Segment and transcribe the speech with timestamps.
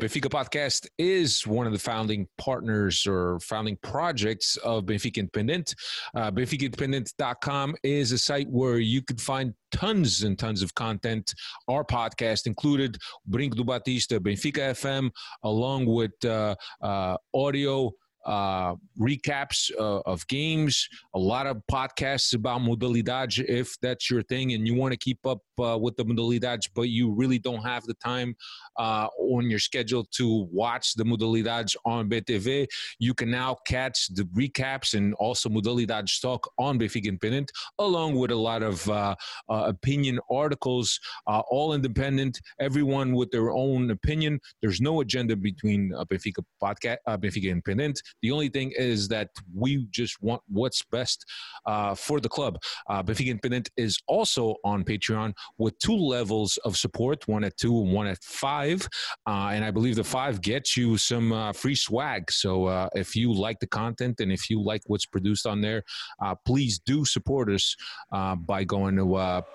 [0.00, 5.74] Benfica Podcast is one of the founding partners or founding projects of Benfica Independent.
[6.14, 11.34] Uh, BenficaIndependent.com is a site where you can find tons and tons of content,
[11.66, 12.96] our podcast included,
[13.28, 15.10] Brinco do Batista, Benfica FM,
[15.42, 17.90] along with uh, uh, audio
[18.26, 24.52] uh, recaps uh, of games, a lot of podcasts about modalidade if that's your thing
[24.52, 27.84] and you want to keep up uh, with the modalidades, but you really don't have
[27.84, 28.34] the time
[28.76, 32.66] uh, on your schedule to watch the modalidades on BTV.
[32.98, 38.30] You can now catch the recaps and also modalidades talk on Benfica Independent, along with
[38.30, 39.14] a lot of uh,
[39.48, 44.40] uh, opinion articles, all independent, everyone with their own opinion.
[44.60, 48.00] There's no agenda between Benfica podcast, Benfica Independent.
[48.22, 51.24] The only thing is that we just want what's best
[51.66, 52.58] uh, for the club.
[52.88, 57.80] Uh, Benfica Independent is also on Patreon with two levels of support, one at two
[57.80, 58.86] and one at five.
[59.26, 62.30] Uh, and I believe the five gets you some uh, free swag.
[62.30, 65.82] So uh, if you like the content and if you like what's produced on there,
[66.22, 67.76] uh, please do support us
[68.12, 69.04] uh, by going to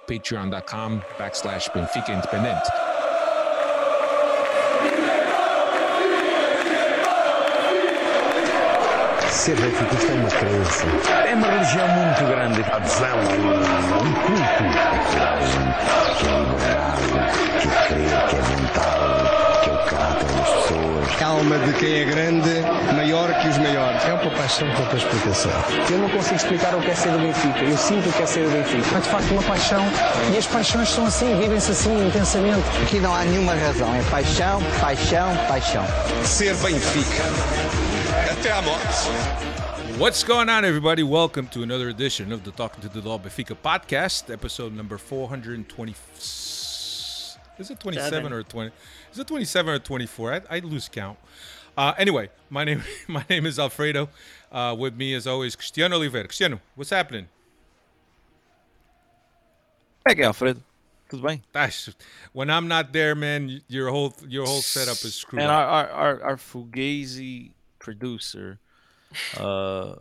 [0.07, 2.92] patreon.com backslash Benfica Independent.
[9.33, 10.85] Ser benfiquista é uma crença.
[11.27, 12.61] É uma religião muito grande.
[12.71, 14.63] A adesão a um, culto.
[14.77, 15.73] A coragem,
[16.19, 20.49] que é a liberdade, que é crer, que é vontade, que é o caráter das
[20.49, 21.15] pessoas.
[21.17, 22.61] Calma de quem é grande,
[22.95, 24.05] maior que os maiores.
[24.05, 25.51] É uma paixão com outra explicação.
[25.89, 27.59] Eu não consigo explicar o que é ser do Benfica.
[27.59, 28.97] Eu sinto o que é ser do Benfica.
[28.97, 29.83] É de facto uma paixão
[30.31, 32.63] e as paixões são assim, vivem-se assim intensamente.
[32.83, 33.93] Aqui não há nenhuma razão.
[33.95, 35.85] É paixão, paixão, paixão.
[36.23, 37.92] Ser Benfica.
[38.45, 39.97] Até.
[39.97, 41.01] What's going on, everybody?
[41.01, 45.95] Welcome to another edition of the Talking to the Law Benfica podcast, episode number 420.
[46.17, 48.33] Is it 27 Seven.
[48.33, 48.71] or 20?
[49.13, 50.33] Is it 27 or 24?
[50.33, 51.17] I, I lose count.
[51.77, 54.09] Uh, anyway, my name my name is Alfredo.
[54.51, 56.27] Uh, with me, as always, Cristiano Oliveira.
[56.27, 57.29] Cristiano, what's happening?
[60.03, 60.61] Como é que é, Alfredo?
[61.09, 61.41] Tudo bem?
[62.33, 65.89] When I'm not there, man, your whole your whole setup is screwed And our, our,
[65.89, 67.51] our, our Fugazi
[67.83, 68.57] producer,
[69.37, 69.95] uh,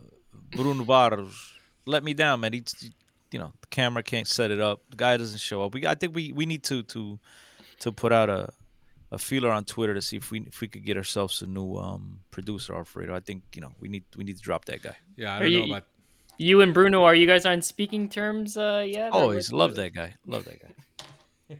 [0.55, 1.53] Bruno Barros,
[1.85, 2.53] let me down, man.
[2.53, 2.63] He,
[3.31, 4.81] you know, the camera can't set it up.
[4.89, 5.73] The guy doesn't show up.
[5.73, 7.19] We, I think we, we need to to
[7.81, 8.49] to put out a
[9.11, 11.75] a feeler on Twitter to see if we if we could get ourselves a new
[11.77, 13.13] um producer, Alfredo.
[13.15, 14.95] I think you know we need we need to drop that guy.
[15.15, 15.83] yeah, I don't know you- about.
[16.39, 19.11] You and Bruno, are you guys on speaking terms uh, yet?
[19.11, 20.15] Always what- love that guy.
[20.25, 20.73] Love that guy.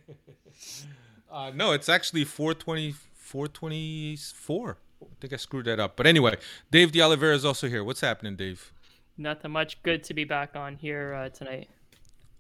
[1.34, 4.78] Uh, no, it's actually 420, 424.
[5.12, 5.96] I think I screwed that up.
[5.96, 6.38] But anyway,
[6.72, 7.84] Dave De Oliveira is also here.
[7.84, 8.72] What's happening, Dave?
[9.18, 9.82] Nothing much.
[9.84, 11.70] Good to be back on here uh, tonight.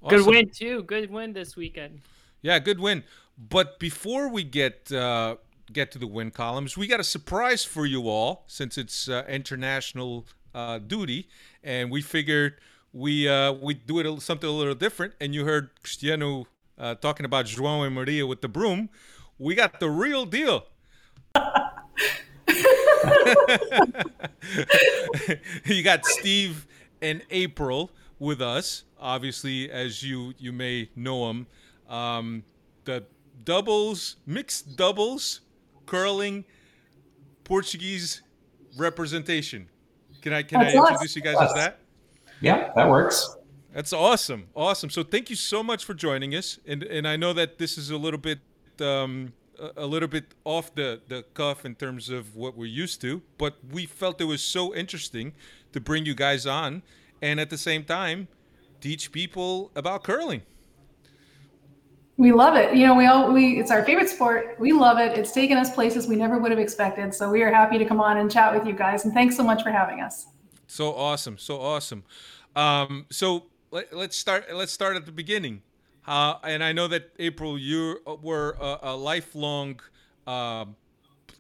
[0.01, 0.17] Awesome.
[0.17, 0.83] Good win too.
[0.83, 2.01] Good win this weekend.
[2.41, 3.03] Yeah, good win.
[3.37, 5.37] But before we get uh,
[5.71, 9.23] get to the win columns, we got a surprise for you all since it's uh,
[9.29, 11.29] international uh, duty,
[11.63, 12.59] and we figured
[12.91, 15.13] we uh, we do it a, something a little different.
[15.21, 16.47] And you heard Cristiano
[16.77, 18.89] uh, talking about João and Maria with the broom.
[19.39, 20.67] We got the real deal.
[25.65, 26.67] you got Steve
[27.01, 28.83] and April with us.
[28.99, 31.47] Obviously, as you you may know them,
[31.89, 32.43] um,
[32.85, 33.03] the
[33.43, 35.41] doubles, mixed doubles,
[35.85, 36.45] curling,
[37.43, 38.21] Portuguese
[38.77, 39.67] representation.
[40.21, 40.89] Can I can I That's us.
[40.89, 41.79] introduce you guys as that?
[42.41, 43.35] Yeah, that works.
[43.73, 44.89] That's awesome, awesome.
[44.89, 47.89] So thank you so much for joining us, and and I know that this is
[47.89, 48.39] a little bit
[48.79, 49.33] um,
[49.77, 53.55] a, little bit off the the cuff in terms of what we're used to, but
[53.71, 55.33] we felt it was so interesting
[55.71, 56.83] to bring you guys on,
[57.21, 58.27] and at the same time,
[58.81, 60.41] teach people about curling.
[62.17, 62.75] We love it.
[62.75, 64.55] You know, we all we it's our favorite sport.
[64.59, 65.17] We love it.
[65.17, 67.13] It's taken us places we never would have expected.
[67.13, 69.05] So we are happy to come on and chat with you guys.
[69.05, 70.27] And thanks so much for having us.
[70.67, 72.03] So awesome, so awesome.
[72.55, 74.45] Um, so let, let's start.
[74.53, 75.63] Let's start at the beginning.
[76.05, 79.79] Uh, and I know that April, you were a, a lifelong.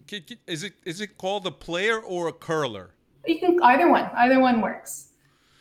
[0.09, 2.91] C- is it is it called a player or a curler?
[3.25, 4.09] You can either one.
[4.15, 5.09] Either one works.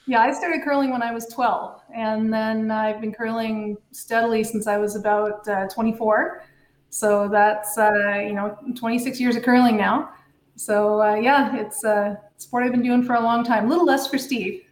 [0.06, 4.66] Yeah, I started curling when I was 12, and then I've been curling steadily since
[4.66, 6.44] I was about uh, 24.
[6.90, 10.10] So that's uh, you know 26 years of curling now.
[10.56, 13.66] So uh, yeah, it's a sport I've been doing for a long time.
[13.66, 14.64] A little less for Steve.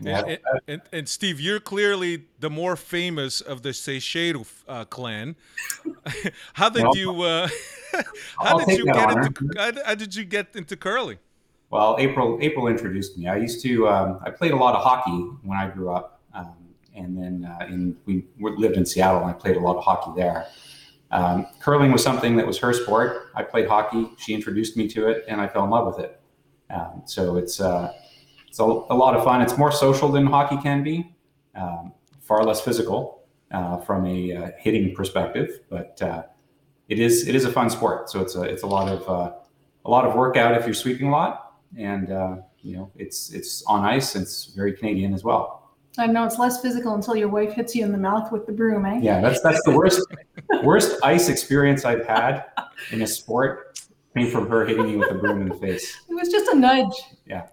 [0.00, 0.22] Yeah.
[0.26, 0.38] And,
[0.68, 5.36] and, and Steve, you're clearly the more famous of the Seixeiro uh, clan.
[6.54, 7.22] how did Well, you?
[7.22, 7.48] Uh,
[7.92, 9.26] how I'll did you get honor.
[9.26, 9.50] into?
[9.56, 11.18] How did- how did you get into curling?
[11.70, 13.26] Well, April April introduced me.
[13.26, 16.54] I used to um, I played a lot of hockey when I grew up, um,
[16.94, 19.82] and then uh, in we we lived in Seattle and I played a lot of
[19.84, 20.46] hockey there.
[21.10, 23.30] um, curling was something that was her sport.
[23.34, 24.10] I played hockey.
[24.18, 26.20] She introduced me to it, and I fell in love with it.
[26.70, 27.92] Um, so it's uh,
[28.56, 29.42] it's a, a, lot of fun.
[29.42, 31.14] It's more social than hockey can be,
[31.54, 31.92] um,
[32.22, 36.22] far less physical uh, from a uh, hitting perspective, but uh,
[36.88, 38.08] it is it is a fun sport.
[38.08, 39.32] So it's a it's a lot of uh,
[39.84, 43.62] a lot of workout if you're sweeping a lot, and uh, you know it's it's
[43.66, 44.14] on ice.
[44.14, 45.74] And it's very Canadian as well.
[45.98, 48.52] I know it's less physical until your wife hits you in the mouth with the
[48.52, 49.00] broom, eh?
[49.02, 50.00] Yeah, that's that's the worst
[50.62, 52.46] worst ice experience I've had
[52.90, 53.78] in a sport
[54.16, 55.94] came from her hitting me with a broom in the face.
[56.08, 56.94] It was just a nudge.
[57.26, 57.48] Yeah.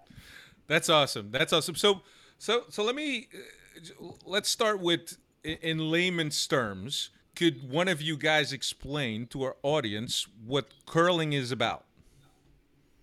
[0.74, 1.30] That's awesome.
[1.30, 1.76] That's awesome.
[1.76, 2.02] So
[2.40, 7.12] so so let me uh, let's start with in layman's terms.
[7.36, 11.86] Could one of you guys explain to our audience what curling is about?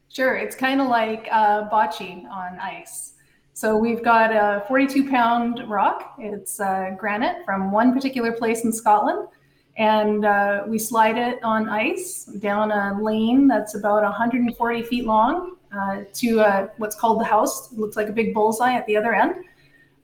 [0.08, 0.34] Sure.
[0.34, 3.12] It's kind of like uh, bocce on ice.
[3.52, 6.16] So we've got a 42 pound rock.
[6.18, 9.28] It's uh, granite from one particular place in Scotland.
[9.76, 15.56] And uh, we slide it on ice down a lane that's about 140 feet long
[15.76, 17.72] uh, to uh, what's called the house.
[17.72, 19.36] It looks like a big bullseye at the other end.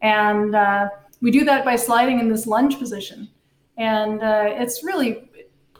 [0.03, 0.89] And uh,
[1.21, 3.29] we do that by sliding in this lunge position.
[3.79, 5.31] And uh, it's really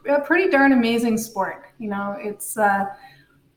[0.09, 1.65] a pretty darn amazing sport.
[1.79, 2.57] You know, it's,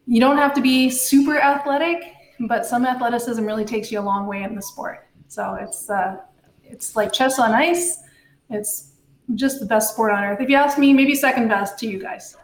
[0.07, 2.15] you don't have to be super athletic
[2.47, 5.07] but some athleticism really takes you a long way in the sport.
[5.27, 6.17] So it's uh,
[6.63, 7.99] it's like chess on ice.
[8.49, 8.93] It's
[9.35, 10.41] just the best sport on earth.
[10.41, 12.35] If you ask me, maybe second best to you guys.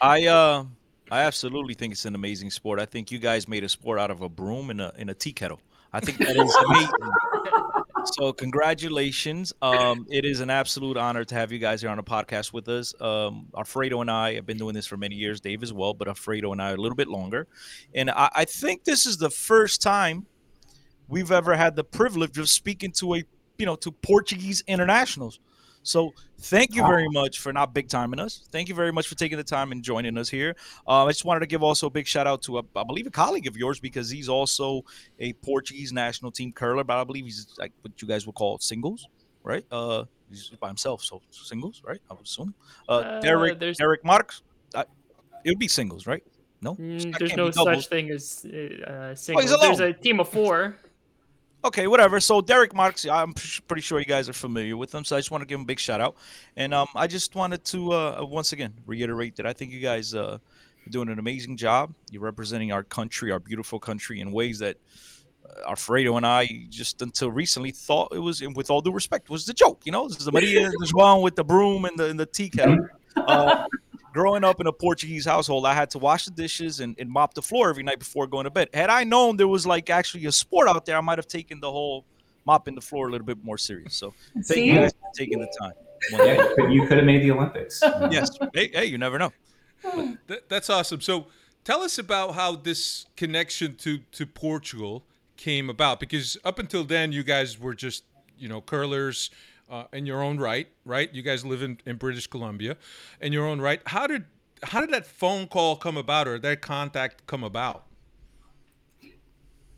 [0.00, 0.64] I uh,
[1.10, 2.80] I absolutely think it's an amazing sport.
[2.80, 5.14] I think you guys made a sport out of a broom and a in a
[5.14, 5.60] tea kettle.
[5.92, 6.92] I think that is amazing.
[8.04, 9.52] so congratulations.
[9.62, 12.68] Um, it is an absolute honor to have you guys here on a podcast with
[12.68, 12.98] us.
[13.00, 16.08] Um, Alfredo and I have been doing this for many years, Dave as well, but
[16.08, 17.46] Alfredo and I a little bit longer.
[17.94, 20.26] And I, I think this is the first time
[21.06, 23.24] we've ever had the privilege of speaking to a
[23.58, 25.38] you know to Portuguese internationals.
[25.84, 28.48] So thank you very much for not big timing us.
[28.50, 30.56] Thank you very much for taking the time and joining us here.
[30.88, 33.06] Uh, I just wanted to give also a big shout out to a, I believe
[33.06, 34.82] a colleague of yours because he's also
[35.20, 38.58] a Portuguese national team curler, but I believe he's like what you guys would call
[38.58, 39.06] singles,
[39.42, 39.64] right?
[39.70, 42.00] Uh, he's by himself, so singles, right?
[42.10, 42.54] I would assume.
[42.88, 44.42] Uh, uh Derek Derek Marks,
[44.74, 44.84] I,
[45.44, 46.24] it would be singles, right?
[46.62, 49.52] No, mm, there's no such thing as uh, singles.
[49.52, 50.76] Oh, there's a team of four.
[51.64, 52.20] Okay, whatever.
[52.20, 53.32] So Derek Marks, I'm
[53.66, 55.02] pretty sure you guys are familiar with him.
[55.02, 56.14] So I just want to give him a big shout out,
[56.56, 60.14] and um, I just wanted to uh, once again reiterate that I think you guys
[60.14, 60.38] uh,
[60.86, 61.94] are doing an amazing job.
[62.10, 64.76] You're representing our country, our beautiful country, in ways that
[65.48, 69.46] uh, Alfredo and I just until recently thought it was, with all due respect, was
[69.46, 69.80] the joke.
[69.86, 72.50] You know, this is the Maria João with the broom and the and the tea
[72.50, 72.86] kettle.
[73.16, 73.64] Uh,
[74.14, 77.34] growing up in a Portuguese household, I had to wash the dishes and, and, mop
[77.34, 78.68] the floor every night before going to bed.
[78.72, 81.60] Had I known there was like actually a sport out there, I might have taken
[81.60, 82.06] the whole
[82.46, 83.94] mopping the floor a little bit more serious.
[83.94, 84.66] So thank See?
[84.66, 85.72] you guys for taking the time.
[86.12, 87.80] Yeah, you could have made the Olympics.
[88.10, 88.30] yes.
[88.54, 89.32] Hey, hey, you never know.
[90.28, 91.02] That, that's awesome.
[91.02, 91.26] So
[91.64, 95.04] tell us about how this connection to to Portugal
[95.36, 98.04] came about because up until then you guys were just
[98.38, 99.30] you know curlers
[99.74, 101.12] uh, in your own right, right?
[101.12, 102.76] You guys live in, in British Columbia,
[103.20, 103.80] in your own right.
[103.86, 104.24] How did
[104.62, 107.84] how did that phone call come about, or that contact come about?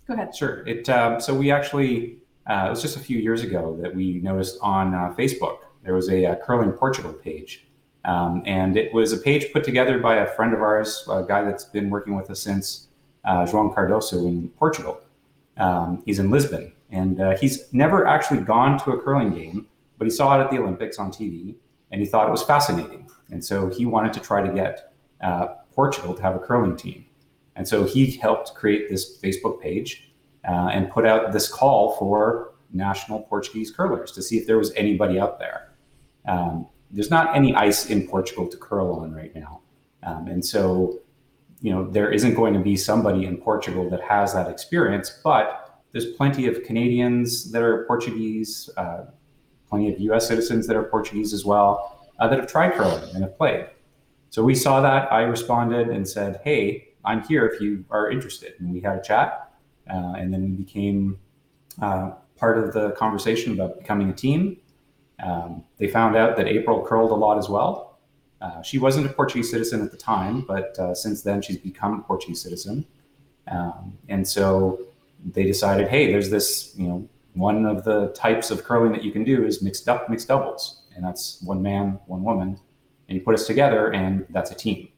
[0.07, 0.37] Go ahead.
[0.37, 0.67] Sure.
[0.67, 4.21] It um, so we actually uh, it was just a few years ago that we
[4.21, 7.67] noticed on uh, Facebook there was a, a uh, curling Portugal page,
[8.05, 11.43] um, and it was a page put together by a friend of ours, a guy
[11.43, 12.89] that's been working with us since
[13.25, 15.01] uh, João Cardoso in Portugal.
[15.57, 19.67] Um, he's in Lisbon, and uh, he's never actually gone to a curling game,
[19.99, 21.57] but he saw it at the Olympics on TV
[21.91, 23.09] and he thought it was fascinating.
[23.31, 27.05] And so he wanted to try to get uh, Portugal to have a curling team.
[27.55, 30.13] And so he helped create this Facebook page
[30.47, 34.73] uh, and put out this call for national Portuguese curlers to see if there was
[34.75, 35.73] anybody out there.
[36.29, 39.61] Um, there's not any ice in Portugal to curl on right now.
[40.03, 41.01] Um, and so,
[41.61, 45.81] you know, there isn't going to be somebody in Portugal that has that experience, but
[45.93, 49.07] there's plenty of Canadians that are Portuguese, uh,
[49.69, 50.27] plenty of U.S.
[50.29, 53.67] citizens that are Portuguese as well uh, that have tried curling and have played.
[54.31, 55.13] So we saw that.
[55.13, 59.03] I responded and said, "Hey, I'm here if you are interested." And we had a
[59.03, 59.53] chat,
[59.91, 61.19] uh, and then we became
[61.81, 64.59] uh, part of the conversation about becoming a team.
[65.23, 67.99] Um, they found out that April curled a lot as well.
[68.41, 72.01] Uh, she wasn't a Portuguese citizen at the time, but uh, since then she's become
[72.01, 72.87] a Portuguese citizen.
[73.49, 74.81] Um, and so
[75.25, 79.13] they decided, hey, there's this you know one of the types of curling that you
[79.13, 80.83] can do is mixed up mixed doubles.
[80.95, 82.59] And that's one man one woman.
[83.09, 84.89] And you put us together and that's a team.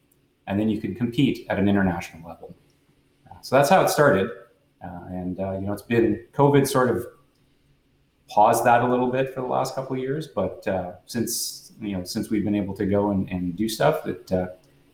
[0.46, 2.56] And then you can compete at an international level.
[3.30, 4.30] Uh, so that's how it started.
[4.82, 7.04] Uh, and uh, you know it's been covid sort of
[8.28, 10.28] paused that a little bit for the last couple of years.
[10.28, 14.04] But uh, since you know since we've been able to go and, and do stuff
[14.04, 14.46] that uh,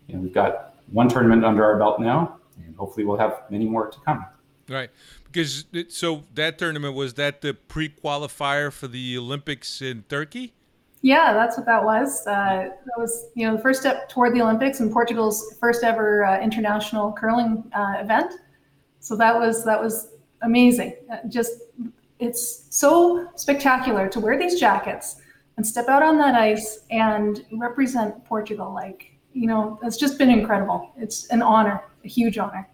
[0.07, 3.67] you know we've got one tournament under our belt now, and hopefully we'll have many
[3.67, 4.25] more to come.
[4.69, 4.91] Right,
[5.35, 10.55] because so that tournament was that the pre-qualifier for the Olympics in Turkey.
[11.03, 12.25] Yeah, that's what that was.
[12.26, 16.25] Uh, that was, you know, the first step toward the Olympics and Portugal's first ever
[16.25, 18.33] uh, international curling uh, event.
[19.00, 20.11] So that was that was
[20.43, 20.95] amazing.
[21.12, 21.53] Uh, just
[22.21, 25.17] it's so spectacular to wear these jackets
[25.57, 28.73] and step out on that ice and represent Portugal.
[28.73, 30.93] Like, you know, it's just been incredible.
[30.97, 32.69] It's an honor, a huge honor.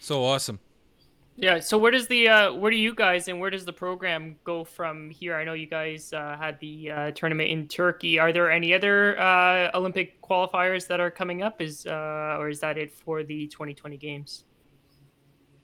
[0.00, 0.58] So awesome.
[1.40, 1.60] Yeah.
[1.60, 4.64] So where does the uh, where do you guys and where does the program go
[4.64, 5.36] from here?
[5.36, 8.18] I know you guys uh, had the uh, tournament in Turkey.
[8.18, 11.62] Are there any other uh, Olympic qualifiers that are coming up?
[11.62, 14.42] Is uh, or is that it for the 2020 games?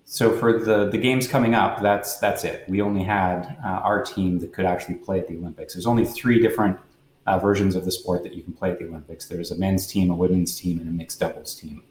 [0.04, 2.64] So for the the games coming up, that's that's it.
[2.68, 5.74] We only had uh, our team that could actually play at the Olympics.
[5.74, 6.78] There's only three different
[7.26, 9.26] uh, versions of the sport that you can play at the Olympics.
[9.26, 11.82] There's a men's team, a women's team, and a mixed doubles team.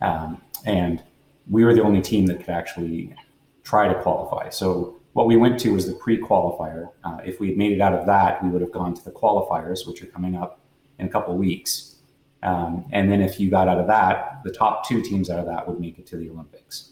[0.00, 1.02] Um, and
[1.50, 3.14] we were the only team that could actually
[3.62, 4.48] try to qualify.
[4.50, 6.90] So what we went to was the pre-qualifier.
[7.04, 9.10] Uh, if we had made it out of that, we would have gone to the
[9.10, 10.60] qualifiers, which are coming up
[10.98, 11.96] in a couple weeks.
[12.42, 15.46] Um, and then if you got out of that, the top two teams out of
[15.46, 16.90] that would make it to the Olympics.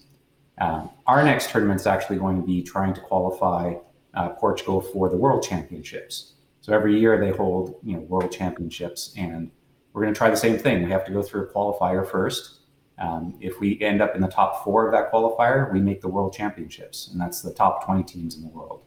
[0.59, 3.75] Um, our next tournament is actually going to be trying to qualify
[4.15, 6.33] uh, Portugal for the World Championships.
[6.63, 9.51] So every year they hold, you know, World Championships, and
[9.93, 10.83] we're going to try the same thing.
[10.83, 12.56] We have to go through a qualifier first.
[12.99, 16.09] Um, if we end up in the top four of that qualifier, we make the
[16.09, 18.83] World Championships, and that's the top 20 teams in the world.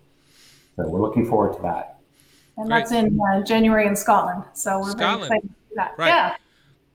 [0.75, 1.99] So we're looking forward to that.
[2.57, 4.43] And that's in uh, January in Scotland.
[4.53, 5.29] So we're Scotland.
[5.29, 5.95] very excited to that.
[5.97, 6.07] Right.
[6.07, 6.35] Yeah.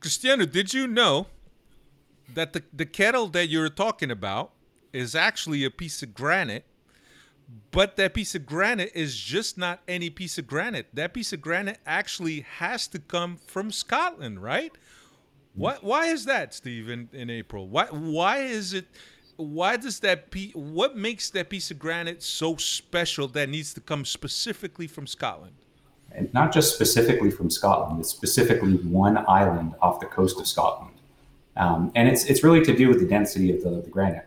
[0.00, 1.26] Cristiano, did you know
[2.34, 4.50] that the, the kettle that you're talking about
[4.92, 6.64] is actually a piece of granite,
[7.70, 10.88] but that piece of granite is just not any piece of granite.
[10.92, 14.72] That piece of granite actually has to come from Scotland, right?
[15.54, 15.84] What?
[15.84, 16.90] Why is that, Steve?
[16.90, 17.86] In, in April, why?
[17.86, 18.86] Why is it?
[19.36, 20.54] Why does that piece?
[20.54, 25.54] What makes that piece of granite so special that needs to come specifically from Scotland?
[26.12, 28.00] And not just specifically from Scotland.
[28.00, 30.94] It's specifically one island off the coast of Scotland,
[31.56, 34.26] um, and it's it's really to do with the density of the, the granite.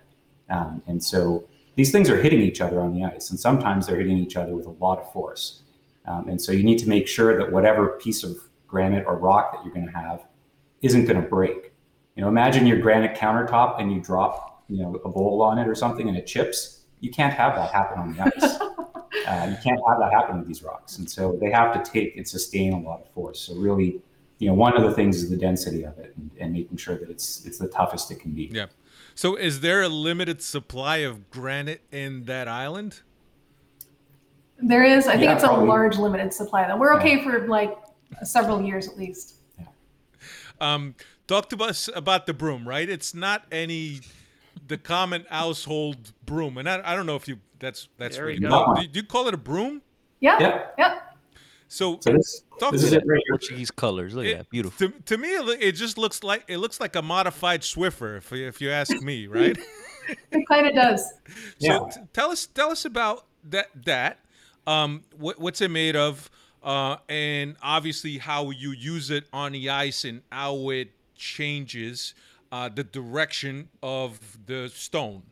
[0.50, 3.98] Um, and so these things are hitting each other on the ice, and sometimes they're
[3.98, 5.62] hitting each other with a lot of force.
[6.05, 9.51] Um, and so you need to make sure that whatever piece of granite or rock
[9.53, 10.24] that you're going to have
[10.81, 11.72] isn't going to break.
[12.15, 15.67] You know, imagine your granite countertop and you drop, you know, a bowl on it
[15.67, 16.81] or something and it chips.
[17.00, 18.60] You can't have that happen on the ice.
[19.27, 22.17] uh, you can't have that happen with these rocks, and so they have to take
[22.17, 23.39] and sustain a lot of force.
[23.41, 24.01] So really,
[24.39, 26.98] you know, one of the things is the density of it and, and making sure
[26.98, 28.50] that it's it's the toughest it can be.
[28.51, 28.67] Yeah.
[29.13, 33.01] So, is there a limited supply of granite in that island?
[34.60, 35.07] There is.
[35.07, 35.65] I think yeah, it's probably.
[35.65, 36.67] a large limited supply.
[36.67, 37.24] Though we're okay yeah.
[37.24, 37.77] for like
[38.24, 39.37] several years at least.
[40.60, 40.74] Yeah.
[40.74, 40.96] Um,
[41.28, 42.68] talk to us about the broom.
[42.68, 42.90] Right?
[42.90, 44.02] It's not any
[44.68, 48.42] the common household broom, and I, I don't know if you that's that's there you
[48.42, 48.76] go.
[48.76, 49.82] Do, do you call it a broom?
[50.20, 50.40] Yeah.
[50.40, 50.66] Yeah.
[50.78, 51.00] yeah.
[51.70, 53.38] So, so this, this is it right here.
[53.38, 54.16] Portuguese colors.
[54.16, 54.88] Look at that, beautiful.
[54.88, 58.62] To, to me, it just looks like it looks like a modified Swiffer, if if
[58.62, 59.58] you ask me, right?
[60.32, 61.02] it kind of does.
[61.60, 62.04] So yeah.
[62.14, 64.20] tell us tell us about that that
[64.66, 66.30] um what, what's it made of
[66.64, 72.14] uh and obviously how you use it on the ice and how it changes
[72.52, 75.24] uh the direction of the stone.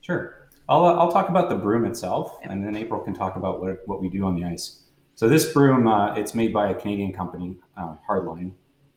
[0.00, 0.42] Sure.
[0.68, 3.86] I'll, uh, I'll talk about the broom itself, and then April can talk about what,
[3.86, 4.82] what we do on the ice.
[5.14, 8.52] So this broom, uh, it's made by a Canadian company, uh, Hardline.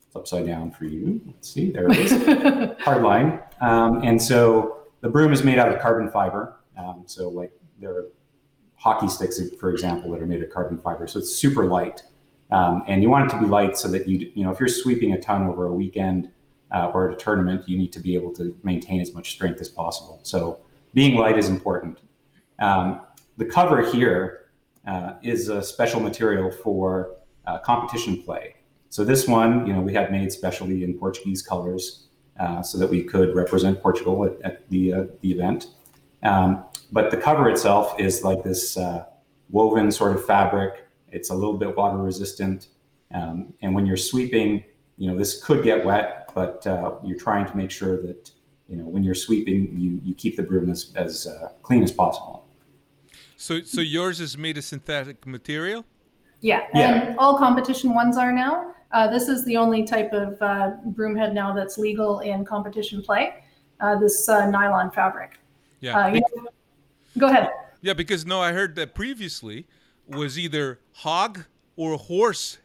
[0.08, 1.22] It's upside down for you.
[1.26, 2.12] Let's see, there it is,
[2.84, 3.42] Hardline.
[3.62, 6.58] Um, and so the broom is made out of carbon fiber.
[6.78, 8.06] Um, so like there are
[8.76, 11.08] hockey sticks, for example, that are made of carbon fiber.
[11.08, 12.04] So it's super light.
[12.52, 14.70] Um, and you want it to be light so that you, you know, if you're
[14.70, 16.32] sweeping a ton over a weekend
[16.72, 19.60] uh, or at a tournament, you need to be able to maintain as much strength
[19.62, 20.20] as possible.
[20.24, 20.60] So
[20.94, 22.00] being light is important.
[22.60, 23.02] Um,
[23.38, 24.52] the cover here
[24.88, 27.16] uh, is a special material for
[27.48, 28.56] uh, competition play.
[28.90, 32.08] So this one, you know, we had made specially in Portuguese colors
[32.40, 35.68] uh, so that we could represent Portugal at, at the uh, the event.
[36.24, 39.06] Um, but the cover itself is like this uh,
[39.50, 40.88] woven sort of fabric.
[41.12, 42.68] It's a little bit water resistant,
[43.14, 44.64] um, and when you're sweeping,
[44.98, 48.32] you know, this could get wet, but uh, you're trying to make sure that
[48.68, 51.28] you know when you're sweeping, you you keep the broom as as
[51.62, 52.46] clean as possible.
[53.38, 55.86] So, so yours is made of synthetic material.
[56.42, 57.10] Yeah, yeah.
[57.10, 58.74] and all competition ones are now.
[58.92, 63.02] Uh, this is the only type of uh, broom head now that's legal in competition
[63.02, 63.44] play.
[63.80, 65.40] Uh, this uh, nylon fabric.
[65.82, 65.98] Yeah.
[65.98, 66.20] Uh,
[67.18, 67.50] go ahead.
[67.82, 69.68] Yeah, because no, I heard that previously
[70.08, 71.46] was either hog
[71.76, 72.58] or horse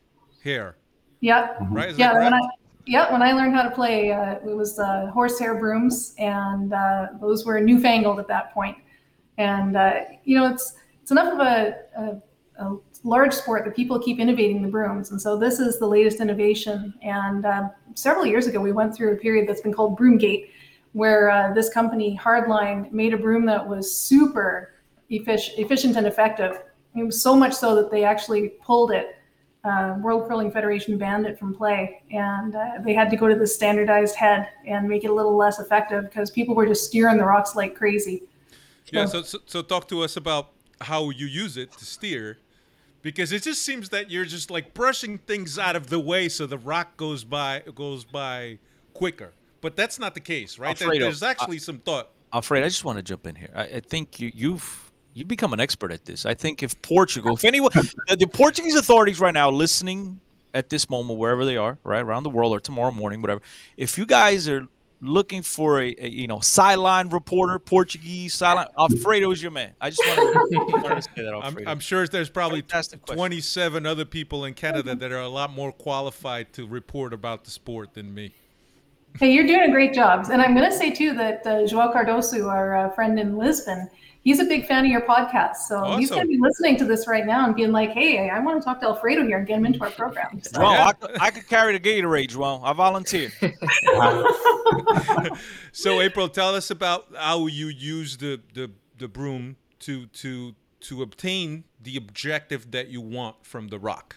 [0.43, 0.77] hair.
[1.21, 1.59] Yep.
[1.71, 1.91] Right?
[1.91, 2.15] Is yeah.
[2.15, 2.41] When I,
[2.87, 7.09] yeah, when I learned how to play, uh, it was uh, horsehair brooms, and uh,
[7.21, 8.77] those were newfangled at that point.
[9.39, 9.93] And uh,
[10.25, 14.63] you know, it's it's enough of a, a, a large sport that people keep innovating
[14.63, 16.95] the brooms, and so this is the latest innovation.
[17.03, 20.49] And uh, several years ago, we went through a period that's been called Broomgate,
[20.93, 24.75] where uh, this company Hardline made a broom that was super
[25.11, 26.63] effic- efficient and effective.
[26.97, 29.17] It was so much so that they actually pulled it
[29.65, 33.35] uh, World Curling Federation banned it from play, and uh, they had to go to
[33.35, 37.19] the standardized head and make it a little less effective because people were just steering
[37.19, 38.23] the rocks like crazy.
[38.91, 39.07] Yeah.
[39.07, 42.39] So, so so talk to us about how you use it to steer,
[43.03, 46.47] because it just seems that you're just like brushing things out of the way so
[46.47, 48.59] the rock goes by goes by
[48.95, 49.33] quicker.
[49.61, 50.71] But that's not the case, right?
[50.71, 52.11] Alfredo, there's actually I- some thought.
[52.33, 53.51] Alfred, I just want to jump in here.
[53.55, 56.25] I, I think you, you've you become an expert at this.
[56.25, 60.21] I think if Portugal, if anyone, the, the Portuguese authorities right now listening
[60.55, 63.43] at this moment, wherever they are, right around the world or tomorrow morning, whatever,
[63.77, 64.69] if you guys are
[65.01, 69.73] looking for a, a you know sideline reporter, Portuguese sideline, Alfredo is your man.
[69.81, 73.17] I just want to, say that, I'm, I'm sure there's probably Fantastic question.
[73.17, 77.51] 27 other people in Canada that are a lot more qualified to report about the
[77.51, 78.33] sport than me.
[79.19, 80.27] Hey, you're doing a great job.
[80.33, 83.91] And I'm going to say, too, that uh, Joao Cardoso, our uh, friend in Lisbon,
[84.23, 85.57] he's a big fan of your podcast.
[85.69, 88.39] So he's going to be listening to this right now and being like, hey, I
[88.39, 90.41] want to talk to Alfredo here and get him into our program.
[90.53, 92.63] So, Well, I, could- I could carry the Gatorade, Joao.
[92.63, 93.31] I volunteer.
[95.73, 101.03] So April, tell us about how you use the, the, the broom to to to
[101.03, 104.17] obtain the objective that you want from the rock.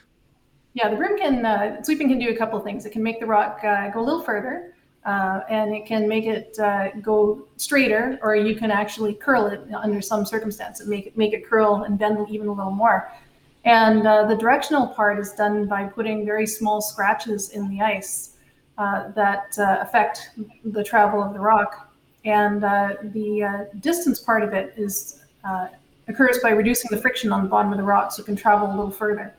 [0.73, 2.85] Yeah, the broom can uh, sweeping can do a couple of things.
[2.85, 4.72] It can make the rock uh, go a little further,
[5.05, 9.62] uh, and it can make it uh, go straighter, or you can actually curl it
[9.75, 13.12] under some circumstances, make it make it curl and bend even a little more.
[13.65, 18.36] And uh, the directional part is done by putting very small scratches in the ice
[18.77, 20.31] uh, that uh, affect
[20.65, 21.93] the travel of the rock.
[22.25, 25.19] And uh, the distance part of it is
[26.08, 28.67] occurs by reducing the friction on the bottom of the rock, so it can travel
[28.67, 29.34] a little further.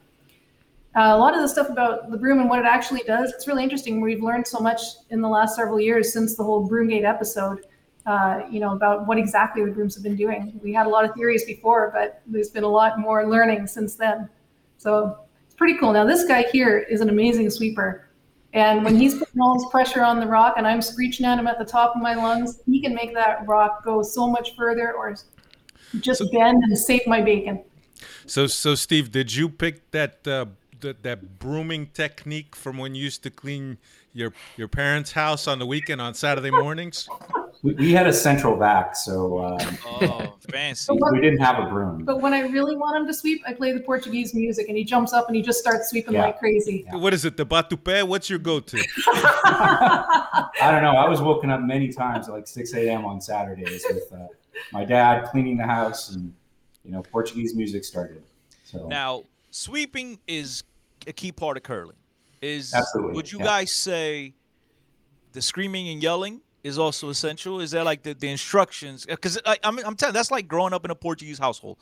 [0.97, 3.49] Uh, a lot of the stuff about the broom and what it actually does, it's
[3.49, 4.01] really interesting.
[4.01, 4.81] We've learned so much
[5.11, 7.67] in the last several years since the whole Broomgate episode,
[8.07, 10.59] uh, you know, about what exactly the brooms have been doing.
[10.63, 13.97] We had a lot of theories before, but there's been a lot more learning since
[13.97, 14.29] then.
[14.79, 15.93] So it's pretty cool.
[15.93, 18.09] Now, this guy here is an amazing sweeper.
[18.53, 21.49] And when he's putting all this pressure on the rock and I'm screeching at him
[21.49, 24.93] at the top of my lungs, he can make that rock go so much further
[24.93, 25.17] or
[25.99, 27.65] just bend and save my bacon.
[28.27, 30.47] So so Steve, did you pick that uh,
[30.85, 33.79] that, that brooming technique from when you used to clean
[34.13, 37.09] your your parents' house on the weekend on Saturday mornings?
[37.63, 40.93] We, we had a central vac, so um, oh, fancy.
[40.93, 42.05] we didn't have a broom.
[42.05, 44.85] But when I really want him to sweep, I play the Portuguese music and he
[44.85, 46.27] jumps up and he just starts sweeping Yeah.
[46.27, 46.85] like crazy.
[46.91, 47.39] What is it?
[47.39, 48.07] The batupé?
[48.07, 48.85] What's your go-to?
[49.07, 50.95] I don't know.
[50.97, 53.07] I was woken up many times at like 6 a.m.
[53.07, 54.27] on Saturdays with uh,
[54.71, 56.35] my dad cleaning the house, and
[56.85, 58.23] you know Portuguese music started.
[58.65, 60.65] So Now, sweeping is
[61.07, 61.97] a key part of curling.
[62.43, 63.45] Is Absolutely, would you yeah.
[63.45, 64.35] guys say
[65.33, 67.61] the screaming and yelling is also essential?
[67.61, 69.07] Is that like the, the instructions?
[69.07, 71.79] Because I'm I'm telling that's like growing up in a Portuguese household.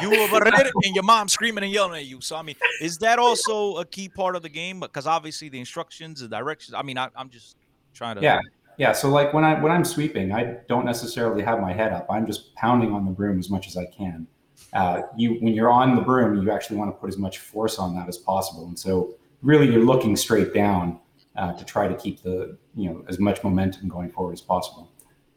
[0.00, 0.42] You there
[0.84, 2.20] and your mom screaming and yelling at you.
[2.20, 4.80] So I mean, is that also a key part of the game?
[4.80, 6.74] Because obviously the instructions, the directions.
[6.74, 7.56] I mean, I, I'm just
[7.94, 8.22] trying to.
[8.22, 8.40] yeah,
[8.78, 8.92] yeah.
[8.92, 12.06] So like when I when I'm sweeping, I don't necessarily have my head up.
[12.10, 14.26] I'm just pounding on the broom as much as I can.
[14.72, 17.78] Uh, you when you're on the broom, you actually want to put as much force
[17.78, 20.98] on that as possible, and so really you're looking straight down
[21.36, 24.90] uh, to try to keep the you know as much momentum going forward as possible.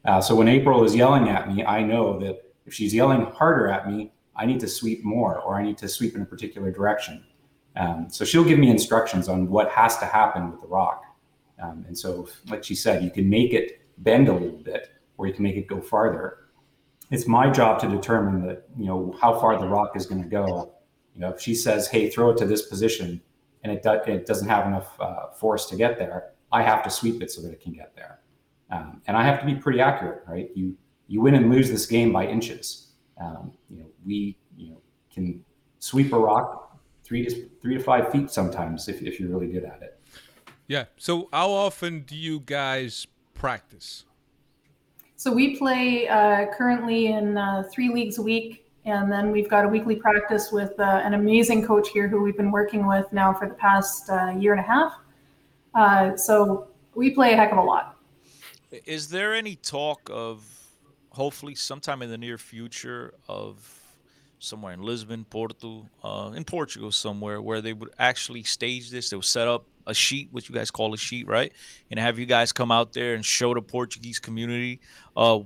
[0.06, 3.68] Uh, so when April is yelling at me, I know that if she's yelling harder
[3.68, 6.72] at me, I need to sweep more, or I need to sweep in a particular
[6.72, 7.24] direction.
[7.76, 11.04] Um, so she'll give me instructions on what has to happen with the rock.
[11.62, 15.28] Um, and so, like she said, you can make it bend a little bit, or
[15.28, 16.45] you can make it go farther.
[17.12, 20.30] It's my job to determine that you know how far the rock is going to
[20.30, 20.74] go.
[21.14, 23.22] You know, if she says, "Hey, throw it to this position,"
[23.64, 26.90] and it, do- it doesn't have enough uh, force to get there, I have to
[26.90, 28.20] sweep it so that it can get there.
[28.72, 30.50] Um, and I have to be pretty accurate, right?
[30.56, 30.76] You
[31.08, 32.88] you win and lose this game by inches.
[33.22, 34.82] Um, you know, we you know
[35.14, 35.44] can
[35.80, 39.64] sweep a rock three to three to five feet sometimes if, if you're really good
[39.64, 40.00] at it.
[40.68, 40.86] Yeah.
[40.98, 44.06] So how often do you guys practice?
[45.18, 49.66] So we play uh, currently in uh, three leagues a week, and then we've got
[49.66, 53.34] a weekly practice with uh, an amazing coach here who we've been working with now
[53.34, 54.94] for the past uh, year and a half.
[55.74, 57.98] Uh, so we play a heck of a lot.
[58.86, 60.44] Is there any talk of
[61.12, 63.82] hopefully sometime in the near future of
[64.40, 69.10] somewhere in Lisbon, Porto, uh, in Portugal somewhere, where they would actually stage this.
[69.10, 71.52] They would set up a sheet, what you guys call a sheet, right?
[71.92, 74.80] And have you guys come out there and show the Portuguese community
[75.16, 75.40] uh,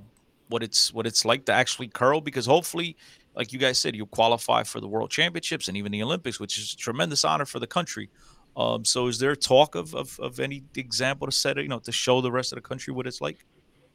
[0.50, 2.20] what it's what it's like to actually curl.
[2.20, 2.98] Because hopefully,
[3.36, 6.58] like you guys said, you'll qualify for the World Championships and even the Olympics, which
[6.58, 8.10] is a tremendous honor for the country.
[8.58, 11.92] Um, so, is there talk of, of of any example to set you know, to
[11.92, 13.46] show the rest of the country what it's like?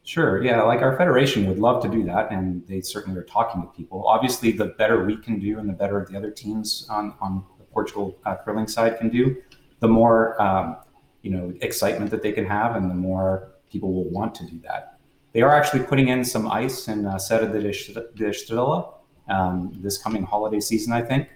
[0.04, 0.42] Sure.
[0.44, 0.62] Yeah.
[0.62, 4.06] Like our federation would love to do that, and they certainly are talking to people.
[4.06, 7.64] Obviously, the better we can do, and the better the other teams on on the
[7.64, 9.42] Portugal uh, curling side can do,
[9.80, 10.76] the more um,
[11.22, 14.58] you know excitement that they can have, and the more people will want to do
[14.60, 14.98] that.
[15.32, 18.94] They are actually putting in some ice in uh, Serra de Estrela
[19.28, 21.28] um, this coming holiday season, I think,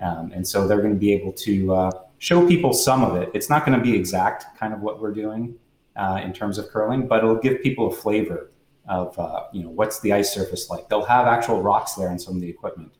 [0.00, 3.30] um, and so they're going to be able to uh, show people some of it.
[3.34, 5.54] It's not going to be exact, kind of what we're doing
[5.96, 8.52] uh, in terms of curling, but it'll give people a flavor
[8.88, 10.88] of uh, you know what's the ice surface like.
[10.88, 12.92] They'll have actual rocks there and some of the equipment,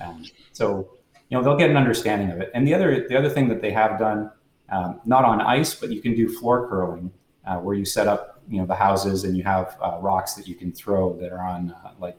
[0.00, 0.96] um, so
[1.30, 2.50] you know they'll get an understanding of it.
[2.54, 4.30] And the other the other thing that they have done,
[4.68, 7.10] um, not on ice, but you can do floor curling,
[7.46, 10.46] uh, where you set up you know the houses and you have uh, rocks that
[10.46, 12.18] you can throw that are on uh, like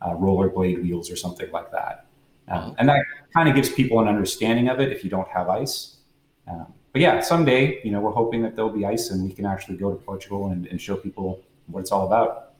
[0.00, 2.06] uh, rollerblade wheels or something like that.
[2.48, 5.48] Um, and that kind of gives people an understanding of it if you don't have
[5.48, 5.96] ice.
[6.48, 9.46] Um, but yeah, someday, you know, we're hoping that there'll be ice and we can
[9.46, 12.54] actually go to Portugal and, and show people what it's all about.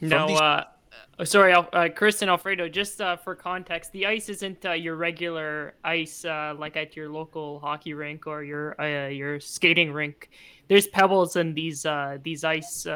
[0.00, 0.68] No,
[1.18, 2.68] uh, sorry, uh, Chris and Alfredo.
[2.68, 7.08] Just uh, for context, the ice isn't uh, your regular ice, uh, like at your
[7.08, 10.30] local hockey rink or your uh, your skating rink.
[10.68, 11.86] There's pebbles in these
[12.22, 12.86] these ice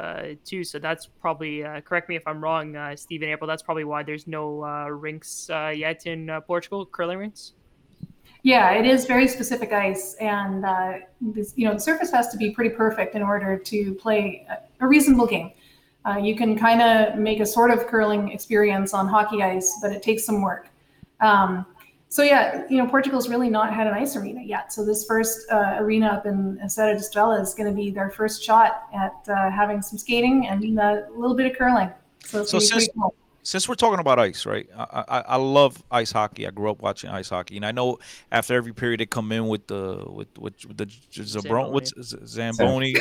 [0.45, 0.63] too.
[0.63, 3.49] So that's probably correct me if I'm wrong, Stephen April.
[3.49, 7.55] That's probably why there's no rinks yet in Portugal, curling rinks.
[8.45, 12.37] Yeah, it is very specific ice, and uh, this, you know the surface has to
[12.37, 14.45] be pretty perfect in order to play
[14.81, 15.53] a, reasonable game.
[16.05, 19.93] Uh, you can kind of make a sort of curling experience on hockey ice, but
[19.93, 20.69] it takes some work.
[21.21, 21.65] Um,
[22.09, 24.73] so yeah, you know Portugal's really not had an ice arena yet.
[24.73, 28.11] So this first uh, arena up in Serra de Estrela is going to be their
[28.11, 31.91] first shot at uh, having some skating and a little bit of curling.
[32.25, 34.69] So, so since, cool since we're talking about ice, right?
[34.77, 36.47] I, I, I love ice hockey.
[36.47, 37.99] I grew up watching ice hockey, and I know
[38.31, 41.93] after every period they come in with the with with, with the Zabron, what's
[42.27, 42.95] Zamboni,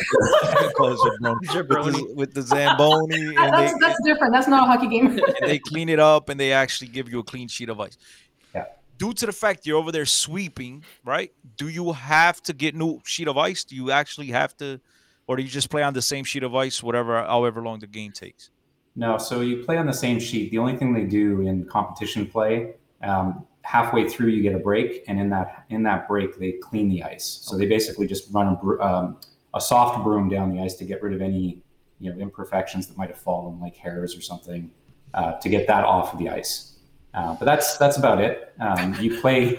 [0.73, 2.15] Zabroni.
[2.15, 3.35] with, the, Zamboni.
[3.41, 4.33] And that's, they, that's different.
[4.33, 5.07] That's not a hockey game.
[5.41, 7.97] and they clean it up, and they actually give you a clean sheet of ice.
[8.53, 8.65] Yeah.
[8.97, 11.31] Due to the fact you're over there sweeping, right?
[11.57, 13.63] Do you have to get new sheet of ice?
[13.63, 14.79] Do you actually have to,
[15.27, 17.87] or do you just play on the same sheet of ice, whatever, however long the
[17.87, 18.49] game takes?
[18.95, 20.51] No, so you play on the same sheet.
[20.51, 25.03] The only thing they do in competition play, um, halfway through you get a break,
[25.07, 27.39] and in that in that break they clean the ice.
[27.43, 29.17] So they basically just run a, um,
[29.53, 31.61] a soft broom down the ice to get rid of any
[31.99, 34.69] you know imperfections that might have fallen, like hairs or something,
[35.13, 36.73] uh, to get that off of the ice.
[37.13, 38.53] Uh, but that's that's about it.
[38.59, 39.57] Um, you play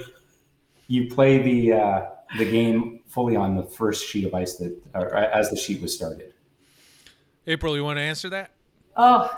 [0.89, 4.77] you play the uh, the game fully on the first sheet of ice that
[5.33, 6.35] as the sheet was started.
[7.47, 8.51] April, you want to answer that?
[8.97, 9.31] Oh,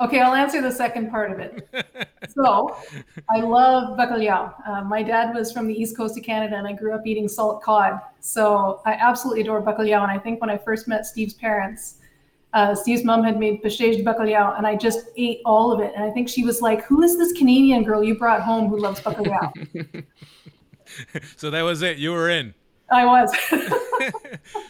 [0.00, 0.20] okay.
[0.20, 1.68] I'll answer the second part of it.
[2.30, 2.76] so,
[3.30, 4.54] I love bacalhau.
[4.66, 7.28] Uh, my dad was from the east coast of Canada, and I grew up eating
[7.28, 8.00] salt cod.
[8.20, 10.02] So I absolutely adore bacalhau.
[10.02, 11.98] And I think when I first met Steve's parents,
[12.54, 15.92] uh, Steve's mom had made pastéis de bacalhau, and I just ate all of it.
[15.94, 18.78] And I think she was like, "Who is this Canadian girl you brought home who
[18.78, 19.52] loves bacalhau?"
[21.36, 21.98] so that was it.
[21.98, 22.54] You were in.
[22.90, 23.34] I was.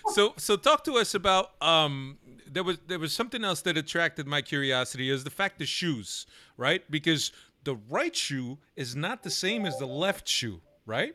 [0.14, 2.18] so so talk to us about um,
[2.52, 6.26] there was there was something else that attracted my curiosity is the fact the shoes,
[6.56, 6.82] right?
[6.90, 7.32] Because
[7.64, 11.14] the right shoe is not the same as the left shoe, right?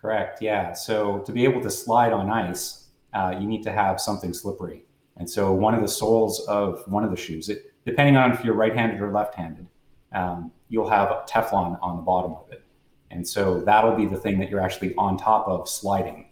[0.00, 0.40] Correct.
[0.40, 0.72] Yeah.
[0.72, 4.84] So to be able to slide on ice, uh, you need to have something slippery.
[5.16, 8.42] And so one of the soles of one of the shoes, it, depending on if
[8.42, 9.66] you're right-handed or left-handed,
[10.12, 12.64] um, you'll have Teflon on the bottom of it.
[13.10, 16.28] And so that'll be the thing that you're actually on top of sliding.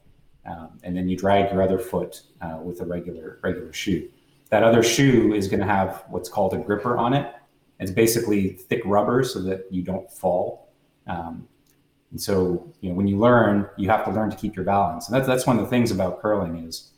[0.47, 4.09] Um, and then you drag your other foot uh, with a regular regular shoe.
[4.51, 7.35] That other shoe is going to have what's called a gripper on it.
[7.81, 10.73] It's basically thick rubber so that you don't fall.
[11.07, 11.47] Um,
[12.11, 15.09] and so, you know, when you learn, you have to learn to keep your balance.
[15.09, 16.93] And that's, that's one of the things about curling is,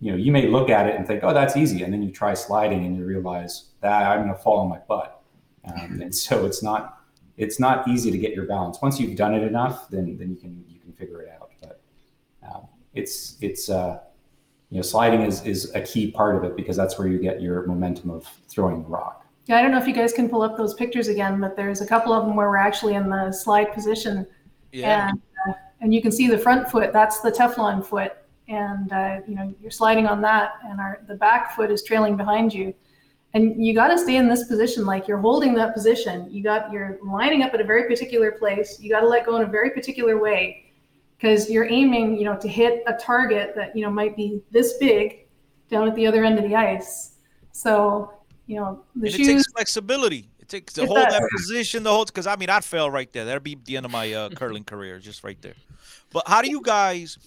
[0.00, 1.82] you know, you may look at it and think, oh, that's easy.
[1.82, 4.78] And then you try sliding and you realize that I'm going to fall on my
[4.78, 5.22] butt.
[5.64, 6.98] Um, and so it's not,
[7.36, 8.78] it's not easy to get your balance.
[8.82, 11.50] Once you've done it enough, then, then you can, you can figure it out.
[11.60, 11.80] But
[12.46, 14.00] um, it's, it's, uh,
[14.72, 17.42] you know, sliding is is a key part of it because that's where you get
[17.42, 19.26] your momentum of throwing the rock.
[19.44, 21.82] Yeah, I don't know if you guys can pull up those pictures again, but there's
[21.82, 24.26] a couple of them where we're actually in the slide position,
[24.72, 25.10] yeah.
[25.10, 26.90] and uh, and you can see the front foot.
[26.90, 28.12] That's the Teflon foot,
[28.48, 32.16] and uh, you know you're sliding on that, and our the back foot is trailing
[32.16, 32.72] behind you,
[33.34, 36.28] And you got to stay in this position, like you're holding that position.
[36.30, 38.80] You got you're lining up at a very particular place.
[38.80, 40.71] You got to let go in a very particular way,
[41.22, 44.74] because you're aiming, you know, to hit a target that you know might be this
[44.74, 45.26] big,
[45.70, 47.12] down at the other end of the ice.
[47.52, 48.12] So
[48.46, 49.28] you know the and shoes.
[49.28, 50.28] it takes flexibility.
[50.40, 51.28] It takes to hold that does.
[51.36, 53.24] position, the whole because I mean I'd fail right there.
[53.24, 55.54] That'd be the end of my uh, curling career, just right there.
[56.12, 57.18] But how do you guys?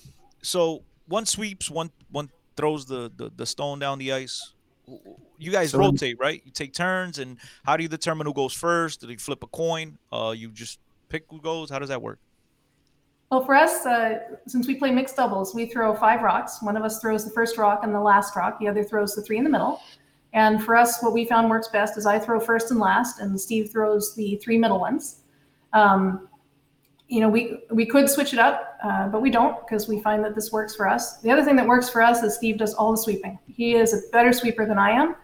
[0.42, 4.52] So one sweeps, one one throws the the, the stone down the ice.
[5.38, 6.42] You guys So- rotate, right?
[6.46, 9.02] You take turns, and how do you determine who goes first?
[9.02, 9.98] Do they flip a coin?
[10.12, 11.70] Uh, you just pick who goes.
[11.70, 12.20] How does that work?
[13.32, 16.62] Well, for us, uh, since we play mixed doubles, we throw five rocks.
[16.62, 18.60] One of us throws the first rock and the last rock.
[18.60, 19.82] The other throws the three in the middle.
[20.34, 23.40] And for us, what we found works best is I throw first and last, and
[23.40, 25.22] Steve throws the three middle ones.
[25.74, 26.28] Um,
[27.08, 30.24] you know, we we could switch it up, uh, but we don't because we find
[30.24, 31.18] that this works for us.
[31.22, 33.40] The other thing that works for us is Steve does all the sweeping.
[33.48, 35.16] He is a better sweeper than I am,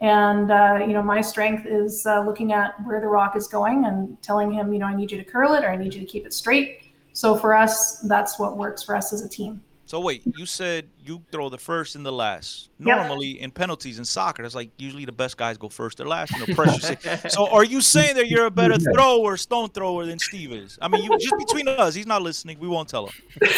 [0.00, 3.86] and uh, you know, my strength is uh, looking at where the rock is going
[3.86, 6.00] and telling him, you know, I need you to curl it or I need you
[6.00, 6.85] to keep it straight.
[7.16, 9.62] So for us, that's what works for us as a team.
[9.86, 12.68] So wait, you said you throw the first and the last.
[12.78, 12.94] Yep.
[12.94, 16.32] Normally in penalties in soccer, that's like usually the best guys go first or last.
[16.32, 16.98] You know, pressure.
[17.30, 20.78] so are you saying that you're a better thrower, stone thrower than Steve is?
[20.82, 22.58] I mean, you just between us, he's not listening.
[22.58, 23.14] We won't tell him.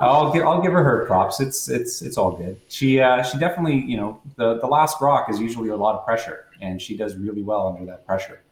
[0.00, 1.40] I'll give I'll give her her props.
[1.40, 2.60] It's it's it's all good.
[2.68, 6.04] She uh, she definitely you know the the last rock is usually a lot of
[6.04, 8.42] pressure, and she does really well under that pressure.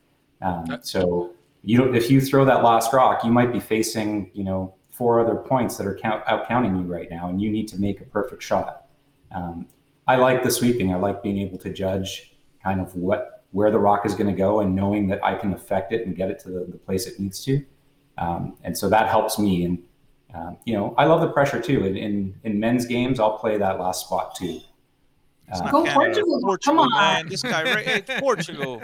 [0.40, 1.31] Um, so
[1.64, 5.20] you don't, if you throw that last rock, you might be facing you know four
[5.20, 8.01] other points that are count, out counting you right now, and you need to make
[8.01, 8.87] a perfect shot.
[9.35, 9.66] Um,
[10.07, 10.92] I like the sweeping.
[10.92, 14.37] I like being able to judge kind of what where the rock is going to
[14.37, 17.07] go, and knowing that I can affect it and get it to the, the place
[17.07, 17.64] it needs to.
[18.18, 19.64] Um, and so that helps me.
[19.64, 19.83] And
[20.35, 21.85] um, you know, I love the pressure too.
[21.85, 24.61] In, in in men's games, I'll play that last spot too.
[25.53, 26.99] It's Uh, not Go Canada, Portugal, Portugal, come on.
[26.99, 27.29] man.
[27.29, 27.87] This guy, right?
[27.87, 28.83] It's Portugal.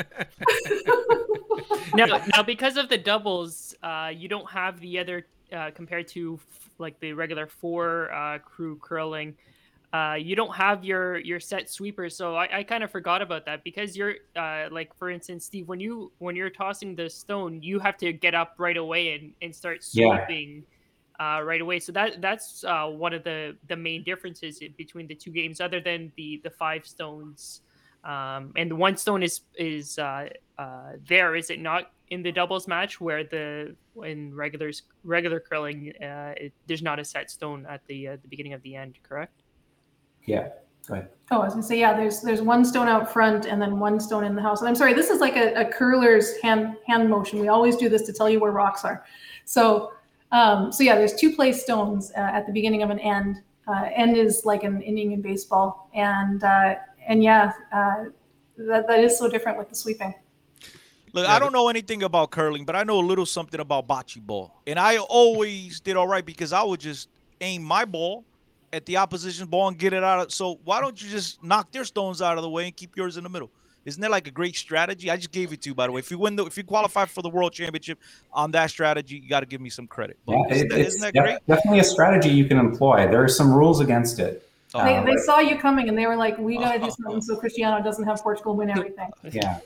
[1.95, 6.39] now, now because of the doubles, uh, you don't have the other uh, compared to
[6.39, 9.35] f- like the regular four uh, crew curling.
[9.95, 13.47] Uh, you don't have your your set sweepers, so I, I kind of forgot about
[13.47, 17.63] that because you're uh, like for instance, Steve, when you when you're tossing the stone,
[17.63, 20.27] you have to get up right away and, and start Yeah.
[21.19, 21.81] Sweeping uh, right away.
[21.81, 25.81] So that that's uh, one of the the main differences between the two games, other
[25.81, 27.63] than the the five stones.
[28.05, 30.29] Um, and the one stone is is uh,
[30.59, 35.93] uh, there, is it not in the doubles match where the in regulars regular curling
[36.01, 38.99] uh, it, there's not a set stone at the uh, the beginning of the end,
[39.03, 39.43] correct?
[40.29, 40.49] yeah,
[40.87, 41.09] go ahead.
[41.31, 43.99] Oh, I was gonna say, yeah, there's there's one stone out front and then one
[43.99, 44.61] stone in the house.
[44.61, 47.41] And I'm sorry, this is like a, a curler's hand hand motion.
[47.41, 49.05] We always do this to tell you where rocks are.
[49.45, 49.93] So
[50.33, 53.43] um, so yeah, there's two place stones uh, at the beginning of an end.
[53.67, 58.05] Uh, end is like an inning in baseball, and uh, and yeah, uh,
[58.57, 60.15] that that is so different with the sweeping.
[61.13, 64.21] Look, I don't know anything about curling, but I know a little something about bocce
[64.21, 64.61] ball.
[64.67, 67.09] And I always did all right because I would just
[67.41, 68.25] aim my ball
[68.73, 71.73] at the opposition ball and get it out of so why don't you just knock
[71.73, 73.51] their stones out of the way and keep yours in the middle?
[73.89, 75.11] Isn't that like a great strategy?
[75.11, 76.01] I just gave it to you, by the way.
[76.01, 77.99] If you win the, if you qualify for the world championship
[78.33, 80.19] on that strategy, you got to give me some credit.
[80.27, 81.39] But Yeah, isn't, it, that, it's isn't that def- great?
[81.47, 83.09] definitely a strategy you can employ.
[83.11, 84.47] There are some rules against it.
[84.75, 86.91] Oh, They, Uh, they saw you coming and they were like, we got to do
[86.99, 89.09] something so Cristiano doesn't have Portugal win everything.
[89.33, 89.61] yeah.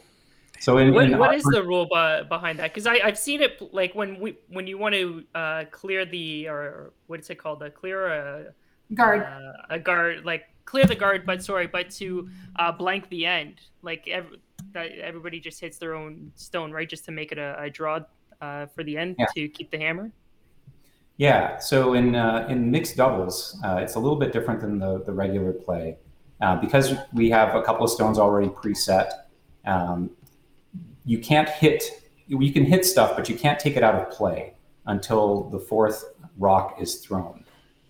[0.61, 2.73] So in, What, in what our- is the rule be- behind that?
[2.73, 6.93] Because I've seen it like when we when you want to uh, clear the or
[7.09, 7.59] what is it called?
[7.59, 8.55] The clear a
[8.95, 9.23] Guard.
[9.23, 13.61] uh, a guard like clear the guard, but sorry, but to uh, blank the end.
[13.83, 14.37] Like ev-
[14.73, 16.89] that everybody just hits their own stone, right?
[16.89, 18.01] Just to make it a, a draw
[18.41, 19.27] uh, for the end Yeah.
[19.35, 20.11] to keep the hammer.
[21.17, 21.59] Yeah.
[21.59, 25.13] So in uh, in mixed doubles, uh, it's a little bit different than the the
[25.13, 25.97] regular play
[26.41, 29.11] uh, because we have a couple of stones already preset.
[29.67, 30.11] Um,
[31.05, 31.85] you can't hit.
[32.27, 34.55] You can hit stuff, but you can't take it out of play
[34.87, 36.05] until the fourth
[36.39, 37.45] rock is thrown,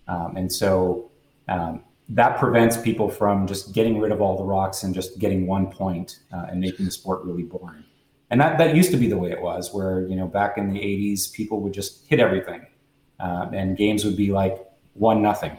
[0.07, 1.09] um, and so
[1.47, 5.47] um, that prevents people from just getting rid of all the rocks and just getting
[5.47, 7.83] one point uh, and making the sport really boring.
[8.29, 10.71] And that, that used to be the way it was, where you know back in
[10.73, 12.65] the '80s, people would just hit everything,
[13.19, 14.57] um, and games would be like
[14.93, 15.57] one nothing.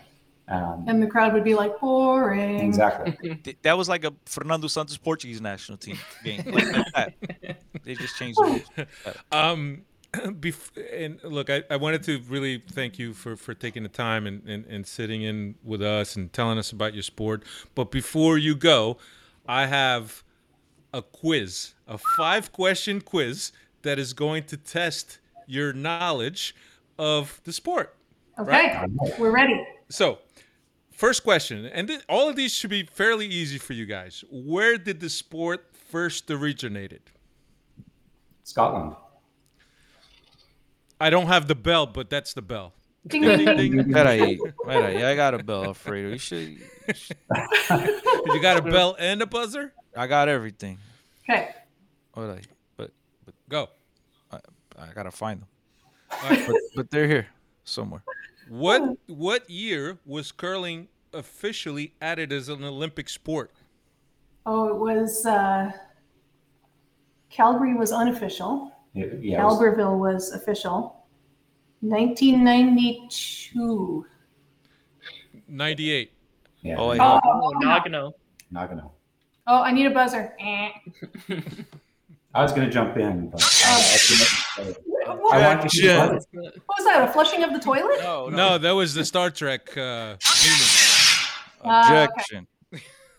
[0.49, 2.61] Um, And the crowd would be like, boring.
[2.61, 3.41] exactly.
[3.63, 6.43] That was like a Fernando Santos Portuguese national team game.
[6.47, 7.15] Like, like that.
[7.83, 8.45] They just changed the
[9.07, 9.17] rules.
[9.33, 9.83] Um,
[10.41, 14.27] bef- and look, I, I wanted to really thank you for, for taking the time
[14.27, 17.43] and, and, and sitting in with us and telling us about your sport.
[17.75, 18.99] But before you go,
[19.47, 20.23] I have
[20.93, 26.55] a quiz, a five question quiz that is going to test your knowledge
[26.99, 27.97] of the sport.
[28.39, 28.81] Okay,
[29.19, 29.65] we're ready.
[29.89, 30.19] So,
[30.93, 34.25] first question, and th- all of these should be fairly easy for you guys.
[34.31, 37.03] Where did the sport first originated?
[38.43, 38.97] Scotland.
[41.01, 42.73] I don't have the bell, but that's the bell.
[43.07, 43.77] Ding, Ding, ding, ding, ding.
[43.77, 43.87] ding.
[43.93, 45.05] Peraí, peraí.
[45.05, 46.09] I got a bell, Alfredo.
[46.11, 46.59] You should.
[46.89, 49.73] You got a bell and a buzzer?
[49.97, 50.79] I got everything.
[51.29, 51.51] Okay.
[52.15, 52.41] Hold on,
[52.77, 52.93] but
[53.25, 53.69] but Go.
[54.33, 54.39] I,
[54.79, 55.49] I gotta find them.
[56.11, 56.47] All right.
[56.47, 57.27] But, but they're here
[57.65, 58.03] somewhere.
[58.49, 63.51] What what year was curling officially added as an Olympic sport?
[64.47, 65.73] Oh, it was uh,
[67.31, 68.71] Calgary was unofficial.
[68.95, 71.05] Yeah, yeah, it was- Albertville was official.
[71.81, 74.07] 1992.
[75.49, 76.13] 98.
[76.63, 76.77] Yeah.
[76.79, 78.13] Oh, I Oh, Oh, Nagano.
[78.53, 78.91] Nagano.
[79.47, 80.35] Oh, I need a buzzer.
[80.41, 80.69] Eh.
[82.35, 83.47] I was going to jump in, but I,
[84.59, 84.63] I,
[85.15, 85.35] What?
[85.35, 86.05] I want to hear Yeah.
[86.05, 86.27] others.
[86.33, 87.09] What was that?
[87.09, 88.01] A flushing of the toilet?
[88.03, 89.77] No, No, that was the Star Trek.
[89.77, 90.17] Uh,
[91.67, 92.05] Ah, okay.
[92.05, 92.47] Objection.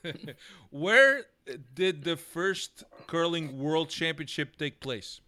[0.04, 0.38] unit.
[0.70, 1.24] Where
[1.74, 5.20] did the first curling world championship take place?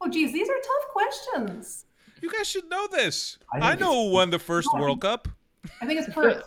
[0.00, 1.86] Oh, geez, these are tough questions.
[2.22, 3.38] You guys should know this.
[3.52, 5.28] I I, know who won the first World Cup.
[5.80, 6.42] I think it's Perth.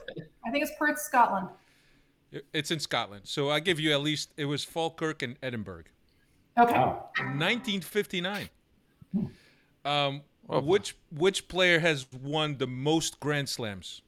[0.46, 1.48] I think it's Perth, Scotland.
[2.54, 3.22] It's in Scotland.
[3.26, 5.84] So I give you at least it was Falkirk and Edinburgh.
[6.58, 6.76] Okay.
[6.76, 8.50] Oh, 1959.
[9.86, 10.62] Um, Oh.
[10.62, 14.02] which which player has won the most Grand Slams?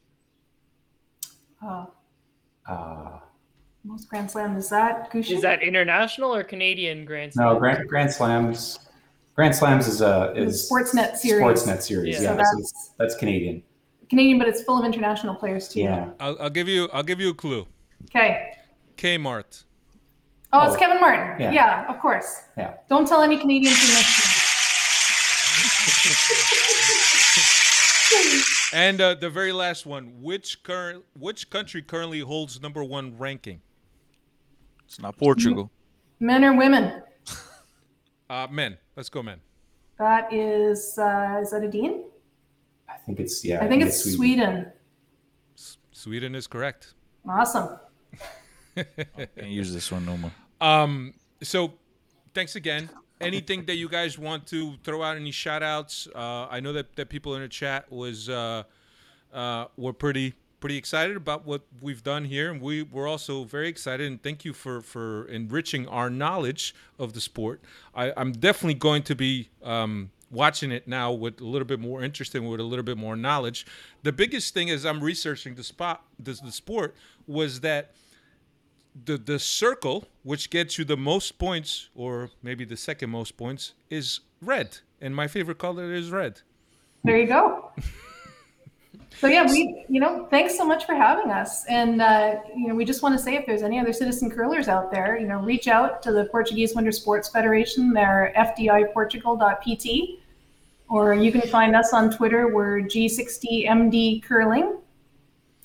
[1.63, 1.85] Uh,
[2.67, 3.19] uh,
[3.83, 5.35] most Grand Slam is that Gushue?
[5.35, 7.45] Is that international or Canadian Grand Slam?
[7.53, 8.79] no, Grand, Grand Slams.
[9.35, 11.41] Grand Slams is a is Sportsnet series.
[11.43, 12.15] Sportsnet series.
[12.15, 12.21] Yeah.
[12.21, 13.63] Yeah, So so that's- it's- that's Canadian.
[14.09, 15.81] Canadian, but it's full of international players too.
[15.81, 16.09] Yeah.
[16.19, 17.65] I'll, I'll give you I'll give you a clue.
[18.09, 18.51] Okay.
[18.97, 19.63] Kmart.
[20.53, 20.79] Oh, it's Oh.
[20.79, 21.39] Kevin Martin.
[21.39, 21.51] Yeah.
[21.51, 21.85] Yeah.
[21.89, 22.41] of course.
[22.57, 22.73] Yeah.
[22.89, 24.37] Don't tell any Canadians who missed
[28.73, 33.61] And uh, the very last one, which current which country currently holds number one ranking?
[34.85, 35.71] It's not Portugal.
[36.19, 37.01] Men or women?
[38.31, 38.77] Uh, men.
[38.95, 39.41] Let's go, men.
[39.99, 42.05] That is, uh, is that a Dean?
[42.87, 43.61] I think it's yeah.
[43.61, 44.71] I think it's Sweden.
[45.91, 46.93] Sweden is correct.
[47.27, 47.77] Awesome.
[48.75, 50.31] Can't use this one no more.
[50.61, 51.13] Um,
[51.43, 51.73] so
[52.33, 52.89] thanks again.
[53.19, 56.07] Anything that you guys want to throw out any shout outs?
[56.15, 58.63] Uh, I know that, that people in the chat was uh,
[59.33, 63.67] uh, were pretty pretty excited about what we've done here, and we were also very
[63.67, 64.07] excited.
[64.07, 67.61] And thank you for for enriching our knowledge of the sport.
[67.93, 72.01] I, I'm definitely going to be um, watching it now with a little bit more
[72.01, 73.65] interest and with a little bit more knowledge.
[74.03, 76.95] The biggest thing as I'm researching the spot the, the sport
[77.27, 77.93] was that
[79.05, 83.73] the the circle which gets you the most points or maybe the second most points
[83.89, 86.41] is red and my favorite color is red
[87.03, 87.71] There you go.
[89.17, 92.75] So yeah, we you know thanks so much for having us, and uh, you know
[92.75, 95.39] we just want to say if there's any other citizen curlers out there, you know
[95.39, 97.93] reach out to the Portuguese Winter Sports Federation.
[97.93, 100.19] They're fdiportugal.pt,
[100.89, 102.47] or you can find us on Twitter.
[102.47, 104.77] We're G60MD Curling,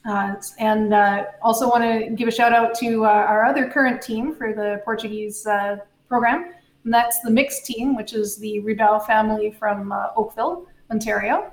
[0.05, 4.03] uh, and uh, also want to give a shout out to uh, our other current
[4.03, 5.79] team for the Portuguese uh,
[6.09, 6.53] program,
[6.85, 11.53] and that's the mixed team, which is the Rebel family from uh, Oakville, Ontario.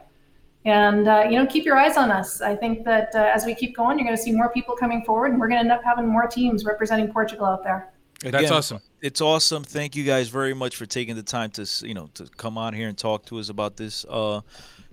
[0.65, 2.41] And uh, you know, keep your eyes on us.
[2.41, 5.03] I think that uh, as we keep going, you're going to see more people coming
[5.03, 7.91] forward, and we're going to end up having more teams representing Portugal out there.
[8.21, 9.63] that's awesome It's awesome.
[9.63, 12.73] Thank you guys very much for taking the time to you know to come on
[12.73, 14.05] here and talk to us about this.
[14.09, 14.39] Uh,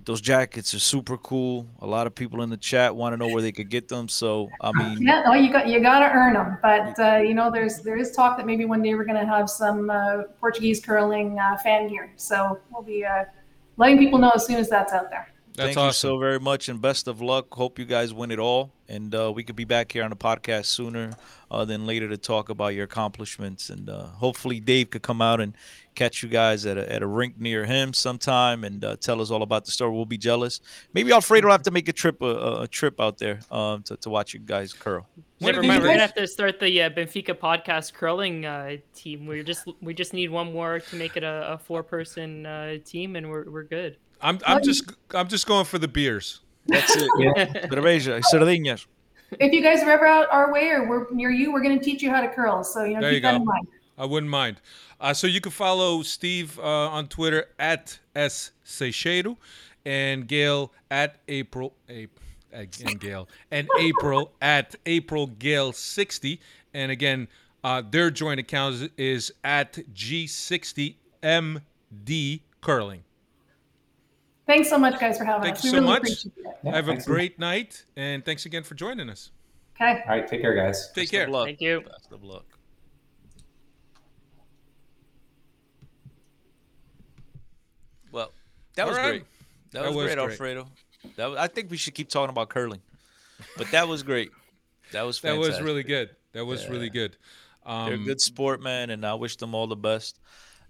[0.04, 1.66] those jackets are super cool.
[1.80, 4.09] A lot of people in the chat want to know where they could get them.
[4.09, 6.59] So I mean, Yeah, oh, you got you got to earn them.
[6.62, 9.30] But uh, you know, there's there is talk that maybe one day we're going to
[9.30, 12.12] have some uh, Portuguese curling uh, fan gear.
[12.16, 13.24] So we'll be uh,
[13.76, 15.28] letting people know as soon as that's out there.
[15.54, 17.52] That's thank you so very much and best of luck.
[17.54, 20.16] Hope you guys win it all, and uh, we could be back here on the
[20.16, 21.12] podcast sooner
[21.50, 23.68] uh, than later to talk about your accomplishments.
[23.70, 25.54] And uh, hopefully, Dave could come out and
[25.94, 29.30] catch you guys at a, at a rink near him sometime and uh, tell us
[29.30, 29.92] all about the story.
[29.92, 30.60] We'll be jealous.
[30.94, 33.82] Maybe Alfredo will have to make a trip a, a- a trip out there um,
[33.84, 35.06] to, to watch you guys curl.
[35.40, 35.82] Never mind.
[35.82, 39.26] We're gonna have to start the uh, Benfica podcast curling uh, team.
[39.26, 42.76] We just we just need one more to make it a, a four person uh,
[42.84, 43.96] team, and we're we're good.
[44.22, 47.08] I'm i'm just i'm just going for the beers That's it.
[47.71, 48.87] Cerveja, sardinhas.
[49.38, 51.85] If you guys are ever out our way or we're near you, we're going to
[51.85, 52.62] teach you how to curl.
[52.64, 53.37] So you know, There keep you that go.
[53.37, 53.66] in mind.
[53.96, 54.60] I wouldn't mind.
[55.00, 59.38] Uh, so you can follow Steve uh, on Twitter at S Seixeiro
[59.85, 62.06] and Gail at April a,
[62.52, 66.40] again Gail and April at April Gale 60.
[66.75, 67.29] And again,
[67.64, 73.02] uh, their joint account is, is at G60MD Curling.
[74.51, 75.65] Thanks so much, guys, for having Thank us.
[75.65, 75.98] you we so really much.
[76.03, 76.57] appreciate it.
[76.65, 77.17] Yeah, Have a thanks so much.
[77.17, 79.31] great night and thanks again for joining us.
[79.77, 80.03] Okay.
[80.05, 80.88] All right, take care, guys.
[80.88, 81.25] Take Best care.
[81.27, 81.46] Of luck.
[81.46, 81.83] Thank you.
[81.83, 82.44] Best of luck.
[88.13, 88.33] Well,
[88.77, 89.11] that was All right.
[89.11, 89.25] great.
[89.73, 90.31] That, That was, was great, great.
[90.31, 90.67] Alfredo.
[91.17, 92.81] That was, I think we should keep talking about curling,
[93.57, 94.31] but that was great.
[94.92, 96.11] That was That was really good.
[96.33, 96.92] That was really Yeah.
[96.92, 97.17] good.
[97.65, 100.19] They're a Um, good sport, man, and I wish them all the best.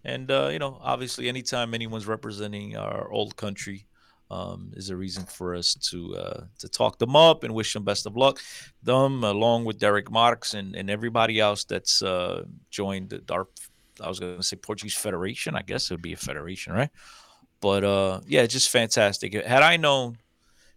[0.05, 3.86] And uh, you know, obviously, anytime anyone's representing our old country,
[4.30, 7.84] um, is a reason for us to uh, to talk them up and wish them
[7.84, 8.38] best of luck.
[8.82, 13.48] Them, along with Derek Marks and, and everybody else that's uh, joined the- our,
[14.01, 15.57] I was going to say Portuguese Federation.
[15.57, 16.90] I guess it would be a federation, right?
[17.61, 19.34] But uh, yeah, just fantastic.
[19.34, 20.16] Had I known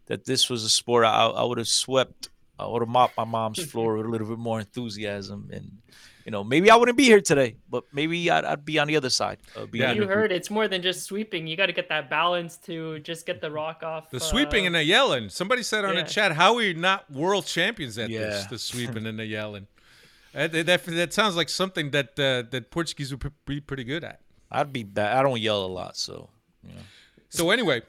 [0.07, 2.29] that this was a sport, I, I would have swept.
[2.59, 5.77] I would have mopped my mom's floor with a little bit more enthusiasm, and
[6.25, 8.95] you know, maybe I wouldn't be here today, but maybe I'd, I'd be on the
[8.95, 9.39] other side.
[9.55, 10.17] Uh, being in you the group.
[10.17, 11.47] heard it's more than just sweeping.
[11.47, 14.09] You got to get that balance to just get the rock off.
[14.09, 15.29] the sweeping uh, and the yelling.
[15.29, 16.03] Somebody said on yeah.
[16.03, 18.45] the chat, "How are you not world champions at this?
[18.45, 19.67] The sweeping and the yelling."
[20.33, 24.03] That, that, that sounds like something that uh, that Portuguese would p- be pretty good
[24.03, 24.21] at.
[24.49, 25.17] I'd be bad.
[25.17, 26.29] I don't yell a lot, so
[26.63, 26.81] you know.
[27.33, 27.81] So anyway,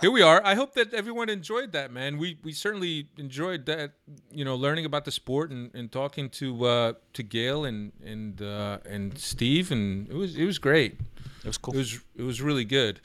[0.00, 0.40] here we are.
[0.42, 2.16] I hope that everyone enjoyed that, man.
[2.16, 3.92] We we certainly enjoyed that.
[4.30, 8.40] You know, learning about the sport and, and talking to uh, to Gail and and
[8.40, 10.98] uh, and Steve, and it was it was great.
[11.40, 11.74] It was cool.
[11.74, 13.00] It was it was really good.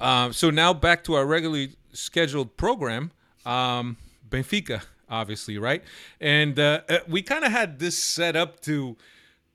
[0.00, 3.12] Um, so now back to our regularly scheduled program.
[3.44, 5.84] Um, Benfica, obviously, right?
[6.20, 8.96] And uh, uh, we kind of had this set up to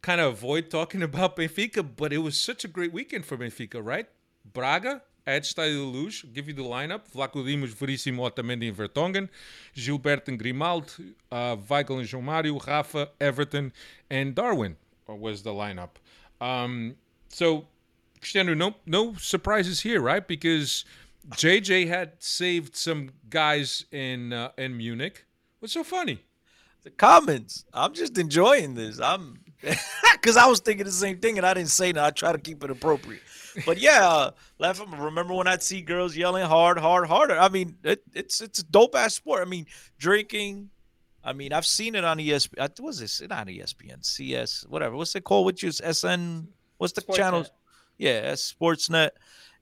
[0.01, 3.85] kind of avoid talking about Benfica, but it was such a great weekend for Benfica,
[3.85, 4.07] right?
[4.45, 6.23] Braga at Estádio da Luz.
[6.33, 9.29] Give you the lineup: Vlachodimos, Veríssimo, Otamendi, and Vertonghen,
[9.75, 10.87] Gilberto Grimaldo,
[11.31, 13.71] uh, Weigl and João Mário, Rafa, Everton,
[14.09, 14.75] and Darwin
[15.07, 15.89] was the lineup.
[16.39, 16.95] Um,
[17.29, 17.65] so,
[18.19, 20.27] Cristiano, no no surprises here, right?
[20.27, 20.85] Because
[21.31, 25.25] JJ had saved some guys in uh, in Munich.
[25.59, 26.21] What's so funny?
[26.83, 27.65] the comments.
[27.73, 28.99] I'm just enjoying this.
[28.99, 29.39] I'm
[30.13, 32.03] because I was thinking the same thing and I didn't say that.
[32.03, 33.21] I try to keep it appropriate.
[33.65, 34.29] But yeah,
[34.59, 34.81] laugh.
[34.97, 37.37] Remember when I'd see girls yelling hard, hard, harder?
[37.37, 39.41] I mean, it, it's it's a dope ass sport.
[39.41, 39.65] I mean,
[39.97, 40.69] drinking.
[41.23, 42.59] I mean, I've seen it on ESPN.
[42.59, 43.21] uh, What's this?
[43.21, 44.95] Not ESPN, CS, whatever.
[44.95, 45.45] What's it called?
[45.45, 46.47] Which is SN?
[46.77, 47.45] What's the channel?
[47.97, 49.11] Yeah, Sportsnet.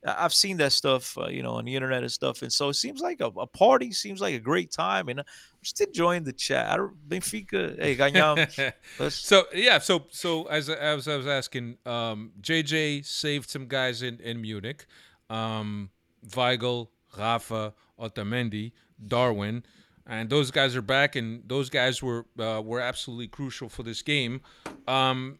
[0.05, 2.75] I've seen that stuff, uh, you know, on the internet and stuff, and so it
[2.75, 3.91] seems like a, a party.
[3.91, 5.25] Seems like a great time, and I'm
[5.61, 6.71] just enjoying the chat.
[6.71, 8.71] I don't, Benfica, hey, ganhamos.
[8.99, 14.01] Let's- so yeah, so so as as I was asking, um, JJ saved some guys
[14.01, 14.85] in in Munich,
[15.29, 15.89] um,
[16.29, 16.87] Weigl,
[17.17, 18.71] Rafa, Otamendi,
[19.05, 19.63] Darwin,
[20.07, 24.01] and those guys are back, and those guys were uh, were absolutely crucial for this
[24.01, 24.39] game.
[24.87, 25.39] Um,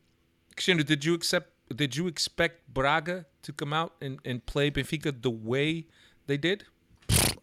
[0.57, 1.53] did you accept?
[1.75, 5.85] Did you expect Braga to come out and, and play Benfica the way
[6.27, 6.65] they did?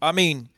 [0.01, 0.49] I mean,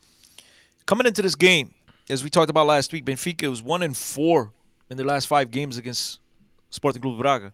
[0.85, 1.73] coming into this game,
[2.09, 4.51] as we talked about last week, Benfica was one in four
[4.89, 6.19] in their last five games against
[6.71, 7.53] Sporting Club Braga.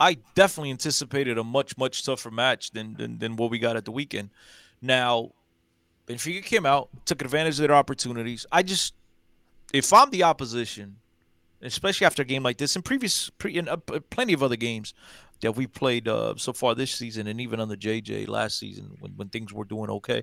[0.00, 3.84] I definitely anticipated a much much tougher match than than, than what we got at
[3.84, 4.30] the weekend.
[4.80, 5.32] Now,
[6.06, 8.46] Benfica came out, took advantage of their opportunities.
[8.50, 8.94] I just,
[9.72, 10.96] if I'm the opposition,
[11.62, 13.76] especially after a game like this, and previous, pre, and uh,
[14.10, 14.94] plenty of other games
[15.42, 19.12] that we played uh, so far this season, and even under JJ last season when,
[19.12, 20.22] when things were doing okay,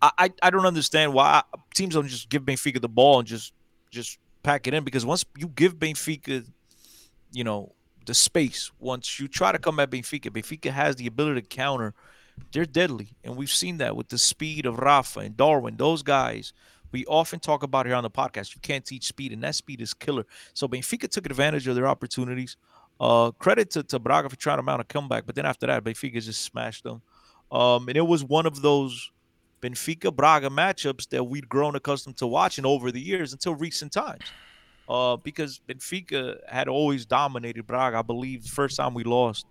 [0.00, 1.42] I, I I don't understand why
[1.74, 3.52] teams don't just give Benfica the ball and just
[3.90, 6.44] just pack it in because once you give Benfica,
[7.32, 7.74] you know,
[8.06, 11.92] the space, once you try to come at Benfica, Benfica has the ability to counter.
[12.52, 15.76] They're deadly, and we've seen that with the speed of Rafa and Darwin.
[15.76, 16.52] Those guys
[16.94, 18.54] we often talk about here on the podcast.
[18.54, 20.24] You can't teach speed, and that speed is killer.
[20.54, 22.56] So Benfica took advantage of their opportunities.
[23.00, 25.82] Uh, credit to, to Braga for trying to mount a comeback, but then after that,
[25.82, 27.02] Benfica just smashed them.
[27.50, 29.10] Um, and it was one of those
[29.60, 34.24] Benfica Braga matchups that we'd grown accustomed to watching over the years until recent times.
[34.88, 37.98] Uh, because Benfica had always dominated Braga.
[37.98, 39.46] I believe the first time we lost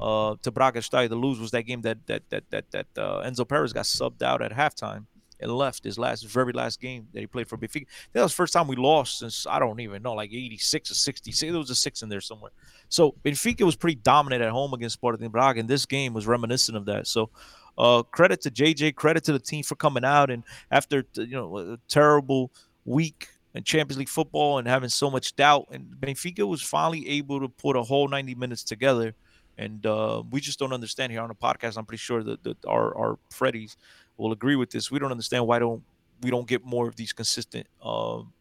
[0.00, 3.28] uh, to Braga Style to lose was that game that that that that that uh,
[3.28, 5.06] Enzo Perez got subbed out at halftime
[5.40, 7.86] and left his last very last game that he played for Benfica.
[8.12, 10.94] That was the first time we lost since I don't even know, like 86 or
[10.94, 11.52] 66.
[11.52, 12.52] There was a six in there somewhere.
[12.88, 16.76] So Benfica was pretty dominant at home against Sporting Braga, and this game was reminiscent
[16.76, 17.06] of that.
[17.06, 17.30] So
[17.78, 21.58] uh, credit to JJ, credit to the team for coming out and after you know
[21.58, 22.52] a terrible
[22.84, 27.40] week in Champions League football and having so much doubt, and Benfica was finally able
[27.40, 29.14] to put a whole 90 minutes together.
[29.58, 31.78] And uh, we just don't understand here on the podcast.
[31.78, 33.76] I'm pretty sure that, that our our Freddies
[34.16, 34.90] will agree with this.
[34.90, 35.82] We don't understand why don't
[36.22, 37.66] we don't get more of these consistent.
[37.82, 38.32] Um,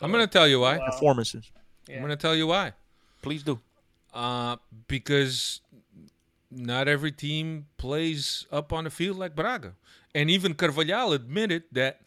[0.00, 0.78] I'm going to tell you why.
[0.78, 1.50] performances.
[1.88, 2.72] I'm going to tell you why.
[3.22, 3.60] Please do.
[4.12, 4.56] Uh,
[4.88, 5.60] because
[6.50, 9.74] not every team plays up on the field like Braga.
[10.14, 12.00] And even Carvalhal admitted that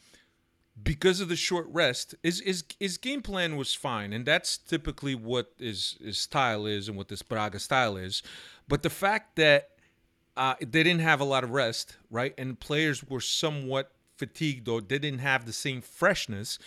[0.81, 5.13] because of the short rest, his, his his game plan was fine, and that's typically
[5.13, 8.23] what his his style is and what this Braga style is.
[8.67, 9.69] But the fact that
[10.39, 14.79] uh, they didn't have a lot of rest, right, and players were somewhat fatigued or
[14.79, 16.57] they didn't have the same freshness,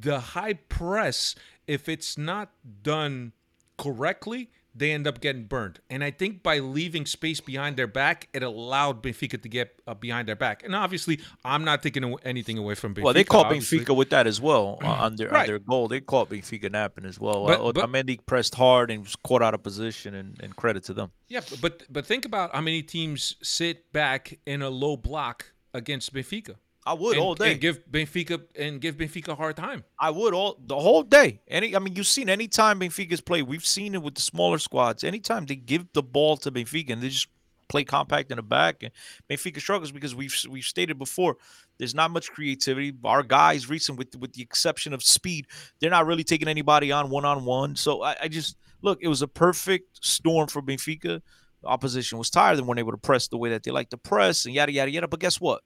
[0.00, 1.36] the high press,
[1.68, 2.50] if it's not
[2.82, 3.32] done
[3.78, 5.80] correctly, they end up getting burned.
[5.88, 9.94] And I think by leaving space behind their back, it allowed Benfica to get uh,
[9.94, 10.62] behind their back.
[10.62, 13.04] And obviously, I'm not taking anything away from Benfica.
[13.04, 13.80] Well, they caught obviously.
[13.80, 15.40] Benfica with that as well uh, on, their, right.
[15.40, 15.88] on their goal.
[15.88, 17.46] They caught Benfica napping as well.
[17.46, 20.84] But, uh, but, Otamendi pressed hard and was caught out of position, and, and credit
[20.84, 21.10] to them.
[21.28, 26.12] Yeah, but but think about how many teams sit back in a low block against
[26.12, 26.56] Benfica.
[26.86, 27.52] I would and, all day.
[27.52, 29.84] And give Benfica and give Benfica a hard time.
[29.98, 31.40] I would all the whole day.
[31.48, 34.58] Any I mean you've seen any time Benfica's played, we've seen it with the smaller
[34.58, 35.02] squads.
[35.02, 37.26] Anytime they give the ball to Benfica and they just
[37.68, 38.92] play compact in the back and
[39.28, 41.36] Benfica struggles because we've we've stated before
[41.78, 42.92] there's not much creativity.
[43.04, 45.46] Our guys recent with with the exception of speed,
[45.80, 47.74] they're not really taking anybody on one on one.
[47.74, 51.20] So I, I just look, it was a perfect storm for Benfica.
[51.62, 53.96] The opposition was tired and weren't able to press the way that they like to
[53.96, 55.08] press and yada yada yada.
[55.08, 55.62] But guess what?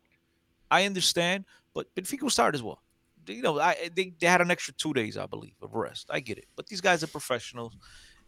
[0.70, 1.44] I understand,
[1.74, 2.82] but Benfica was tired as well.
[3.26, 6.08] You know, I, they, they had an extra two days, I believe, of rest.
[6.10, 7.76] I get it, but these guys are professionals,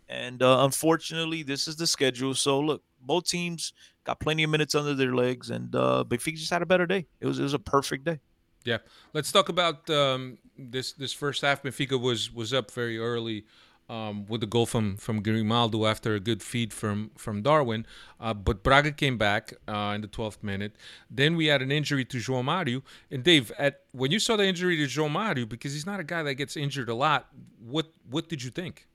[0.09, 2.35] and uh, unfortunately, this is the schedule.
[2.35, 3.73] So look, both teams
[4.05, 7.07] got plenty of minutes under their legs, and uh, Benfica just had a better day.
[7.21, 8.21] It was it was a perfect day.
[8.65, 8.79] Yeah,
[9.13, 11.63] let's talk about um, this this first half.
[11.63, 13.45] Benfica was was up very early
[13.93, 17.87] um, with the goal from from Grimaldo after a good feed from from Darwin.
[18.19, 20.73] Uh, but Braga came back uh, in the 12th minute.
[21.11, 22.83] Then we had an injury to João Mario.
[23.11, 26.05] And Dave, at when you saw the injury to João Mario, because he's not a
[26.05, 27.29] guy that gets injured a lot,
[27.61, 28.89] what what did you think?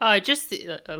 [0.00, 0.96] Uh, just the, uh,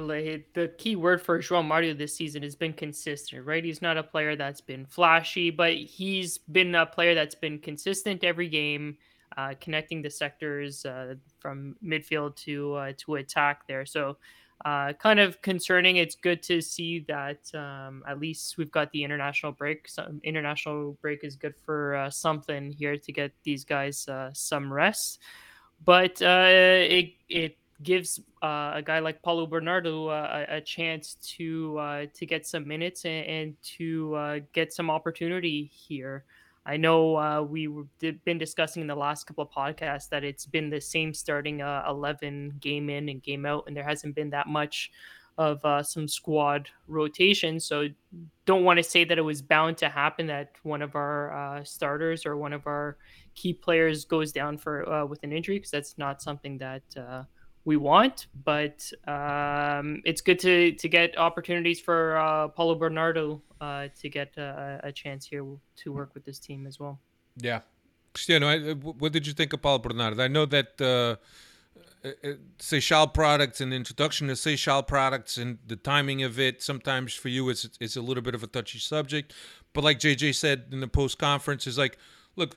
[0.55, 3.63] the key word for João Mario this season has been consistent, right?
[3.65, 8.25] He's not a player that's been flashy, but he's been a player that's been consistent
[8.25, 8.99] every game
[9.37, 13.85] uh, connecting the sectors uh, from midfield to uh, to attack there.
[13.85, 14.16] So
[14.64, 15.97] uh, kind of concerning.
[15.97, 19.89] It's good to see that um, at least we've got the international break.
[19.89, 24.72] Some international break is good for uh, something here to get these guys uh, some
[24.72, 25.20] rest.
[25.85, 32.45] But it it gives a guy like Paulo Bernardo a, a, chance to to get
[32.45, 36.24] some minutes and, and to get some opportunity here.
[36.67, 37.69] I know uh, we
[38.03, 41.63] have been discussing in the last couple of podcasts that it's been the same starting
[41.63, 44.91] uh, 11 game in and game out, and there hasn't been that much
[45.39, 47.61] of uh, some squad rotation.
[47.61, 47.89] So
[48.45, 51.65] don't want to say that it was bound to happen that one of our uh,
[51.65, 52.99] starters or one of our
[53.37, 57.23] key players goes down for uh, with an injury because that's not something that uh,
[57.69, 63.89] we want, but um, it's good to to get opportunities for uh, Paulo Bernardo uh,
[64.01, 65.45] to get a, a, chance here
[65.77, 66.99] to work with this team as well.
[67.37, 67.61] Yeah,
[68.14, 70.23] Cristiano, I, what did you think of Paulo Bernardo?
[70.23, 71.16] I know that uh,
[72.09, 76.62] uh, uh products and introduction to Seixal products and the timing of it.
[76.62, 79.35] Sometimes for you, is it's a little bit of a touchy subject,
[79.75, 81.99] but like JJ said in the post conference, is like,
[82.35, 82.57] look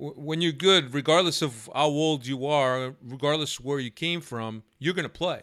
[0.00, 4.94] when you're good, regardless of how old you are, regardless where you came from, you're
[4.94, 5.42] going to play.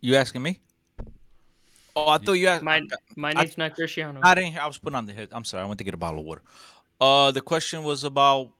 [0.00, 0.60] You asking me?
[1.94, 2.62] Oh, I thought you asked.
[2.62, 2.82] My
[3.14, 4.20] my name's I, not Cristiano.
[4.22, 4.56] I didn't.
[4.58, 5.28] I was putting on the head.
[5.32, 5.62] I'm sorry.
[5.62, 6.42] I went to get a bottle of water.
[7.00, 8.50] Uh, the question was about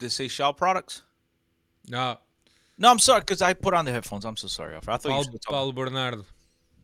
[0.00, 1.02] the Seixal products.
[1.88, 2.18] No.
[2.78, 4.24] No, I'm sorry because I put on the headphones.
[4.24, 4.74] I'm so sorry.
[4.74, 6.24] I thought Paul, you Paulo Bernardo.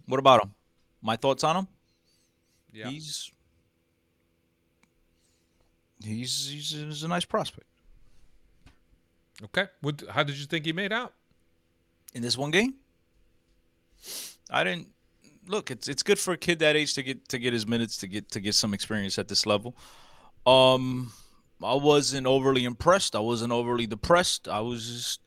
[0.07, 0.55] What about him?
[1.03, 1.69] My thoughts on him?
[2.73, 2.89] Yeah.
[2.89, 3.31] He's
[6.03, 7.67] he's he's, he's a nice prospect.
[9.45, 9.67] Okay.
[9.81, 10.03] What?
[10.11, 11.13] How did you think he made out
[12.15, 12.75] in this one game?
[14.51, 14.89] I didn't
[15.47, 15.71] look.
[15.71, 18.07] It's it's good for a kid that age to get to get his minutes to
[18.07, 19.77] get to get some experience at this level.
[20.47, 21.13] Um,
[21.63, 23.17] I wasn't overly impressed.
[23.17, 24.49] I wasn't overly depressed.
[24.49, 25.21] I was just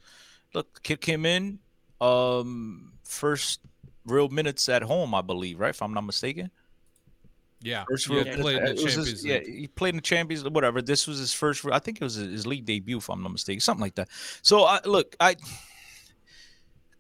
[0.54, 0.82] look.
[0.84, 1.60] Kid came in.
[2.00, 3.60] Um, first
[4.10, 5.70] real minutes at home, I believe, right?
[5.70, 6.52] If I'm not mistaken.
[7.62, 9.48] Yeah, first real yeah, played in the Champions his, League.
[9.48, 10.56] Yeah, he played in the Champions League.
[10.56, 10.82] Whatever.
[10.82, 11.66] This was his first.
[11.66, 14.08] I think it was his league debut, if I'm not mistaken, something like that.
[14.42, 15.36] So, I, look, I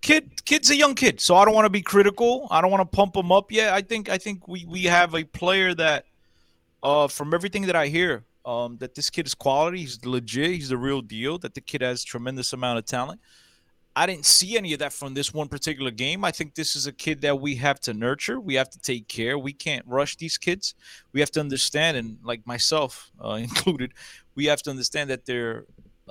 [0.01, 2.47] kid, kid's a young kid, so I don't want to be critical.
[2.51, 3.73] I don't want to pump him up yet.
[3.73, 6.05] I think, I think we we have a player that,
[6.83, 9.79] uh, from everything that I hear, um, that this kid is quality.
[9.79, 10.51] He's legit.
[10.51, 11.37] He's the real deal.
[11.37, 13.21] That the kid has tremendous amount of talent.
[13.95, 16.23] I didn't see any of that from this one particular game.
[16.23, 18.39] I think this is a kid that we have to nurture.
[18.39, 19.37] We have to take care.
[19.37, 20.75] We can't rush these kids.
[21.11, 23.93] We have to understand, and like myself uh, included,
[24.35, 25.65] we have to understand that they're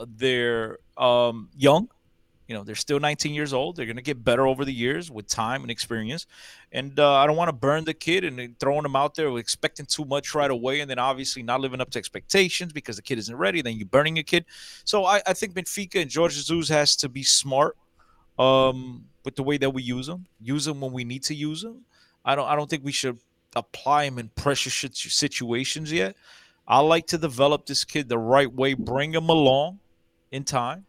[0.07, 1.89] they're um, young,
[2.49, 3.77] You know, they're still 19 years old.
[3.77, 6.27] They're going to get better over the years with time and experience.
[6.73, 9.85] And uh, I don't want to burn the kid and throwing him out there expecting
[9.85, 13.19] too much right away, and then obviously not living up to expectations because the kid
[13.19, 13.61] isn't ready.
[13.61, 14.47] Then you're burning a kid.
[14.85, 17.77] So I, I think Benfica and Jorge Jesus has to be smart
[18.39, 20.27] um, with the way that we use them.
[20.41, 21.85] Use them when we need to use them.
[22.25, 22.49] I don't.
[22.49, 23.19] I don't think we should
[23.57, 26.17] apply them in pressure situations yet.
[26.67, 29.81] I like to develop this kid the right way, bring him along
[30.31, 30.85] in time.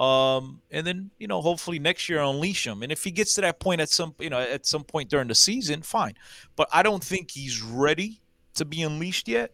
[0.00, 2.82] Um, and then you know, hopefully next year unleash him.
[2.82, 5.28] And if he gets to that point at some you know at some point during
[5.28, 6.14] the season, fine.
[6.56, 8.20] But I don't think he's ready
[8.54, 9.52] to be unleashed yet.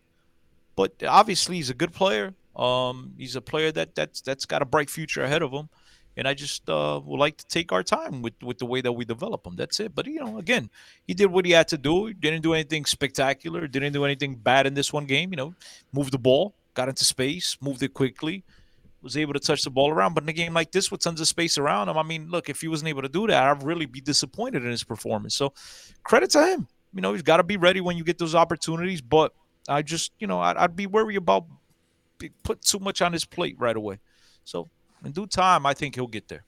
[0.77, 2.35] But obviously, he's a good player.
[2.55, 5.69] Um, he's a player that that's that's got a bright future ahead of him
[6.17, 8.93] and I just uh, would like to take our time with with the way that
[8.93, 9.55] we develop him.
[9.57, 9.95] That's it.
[9.95, 10.71] But you know, again,
[11.07, 12.07] he did what he had to do.
[12.07, 13.67] He didn't do anything spectacular.
[13.67, 15.31] Didn't do anything bad in this one game.
[15.31, 15.55] You know,
[15.93, 18.45] moved the ball, got into space, moved it quickly,
[19.07, 20.15] was able to touch the ball around.
[20.15, 22.49] But in a game like this with tons of space around him, I mean, look,
[22.49, 25.35] if he wasn't able to do that, I'd really be disappointed in his performance.
[25.35, 25.53] So,
[26.05, 26.69] credit to him.
[26.93, 29.01] You know, he's got to be ready when you get those opportunities.
[29.01, 29.33] But
[29.69, 31.47] I just, you know, I'd, I'd be worried about
[32.43, 33.99] put too much on his plate right away.
[34.45, 34.69] So
[35.05, 36.45] in due time, I think he'll get there.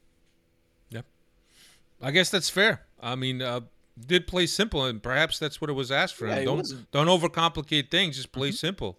[0.91, 1.03] Yeah,
[2.03, 2.87] I guess that's fair.
[3.01, 3.61] I mean, uh,
[4.07, 6.45] did play simple, and perhaps that's what it was asked for him.
[6.45, 8.17] don't don't overcomplicate things.
[8.17, 8.57] Just play mm-hmm.
[8.57, 8.99] simple.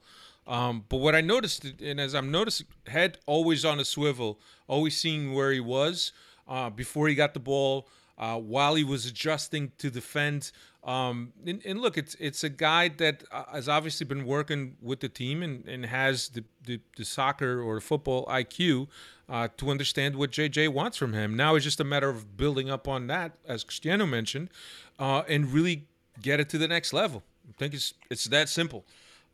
[0.49, 4.97] Um, but what I noticed, and as I'm noticing, head always on a swivel, always
[4.97, 6.11] seeing where he was
[6.47, 7.87] uh, before he got the ball,
[8.17, 10.51] uh, while he was adjusting to defend.
[10.83, 15.01] Um, and, and, look, it's it's a guy that uh, has obviously been working with
[15.01, 18.87] the team and, and has the, the, the soccer or football IQ
[19.29, 21.35] uh, to understand what JJ wants from him.
[21.35, 24.49] Now it's just a matter of building up on that, as Cristiano mentioned,
[24.97, 25.85] uh, and really
[26.21, 27.23] get it to the next level.
[27.47, 28.83] I think it's it's that simple.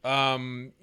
[0.06, 0.74] Um,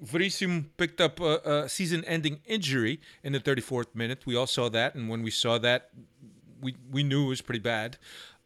[0.75, 4.25] picked up a, a season-ending injury in the 34th minute.
[4.25, 5.91] We all saw that, and when we saw that,
[6.61, 7.97] we we knew it was pretty bad.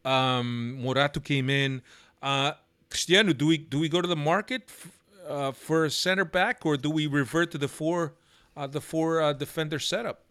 [0.04, 1.82] Um, Morato came in.
[2.22, 2.52] Uh,
[2.90, 4.92] Cristiano, do we do we go to the market f-
[5.28, 8.14] uh, for a center back, or do we revert to the four
[8.56, 10.22] uh, the four uh, defender setup?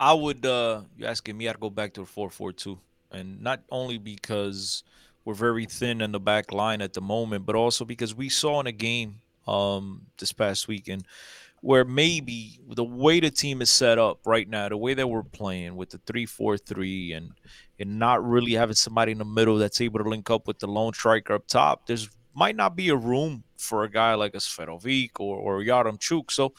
[0.00, 0.44] I would.
[0.44, 1.48] Uh, you asking me?
[1.48, 2.78] I'd go back to a four four two,
[3.12, 4.82] and not only because
[5.24, 8.60] we're very thin in the back line at the moment, but also because we saw
[8.60, 11.06] in a game um, this past weekend
[11.60, 15.22] where maybe the way the team is set up right now, the way that we're
[15.22, 17.32] playing with the three four three and
[17.78, 20.66] and not really having somebody in the middle that's able to link up with the
[20.66, 24.38] lone striker up top, there's might not be a room for a guy like a
[24.38, 26.30] Seferovic or, or Yaremchuk.
[26.30, 26.54] So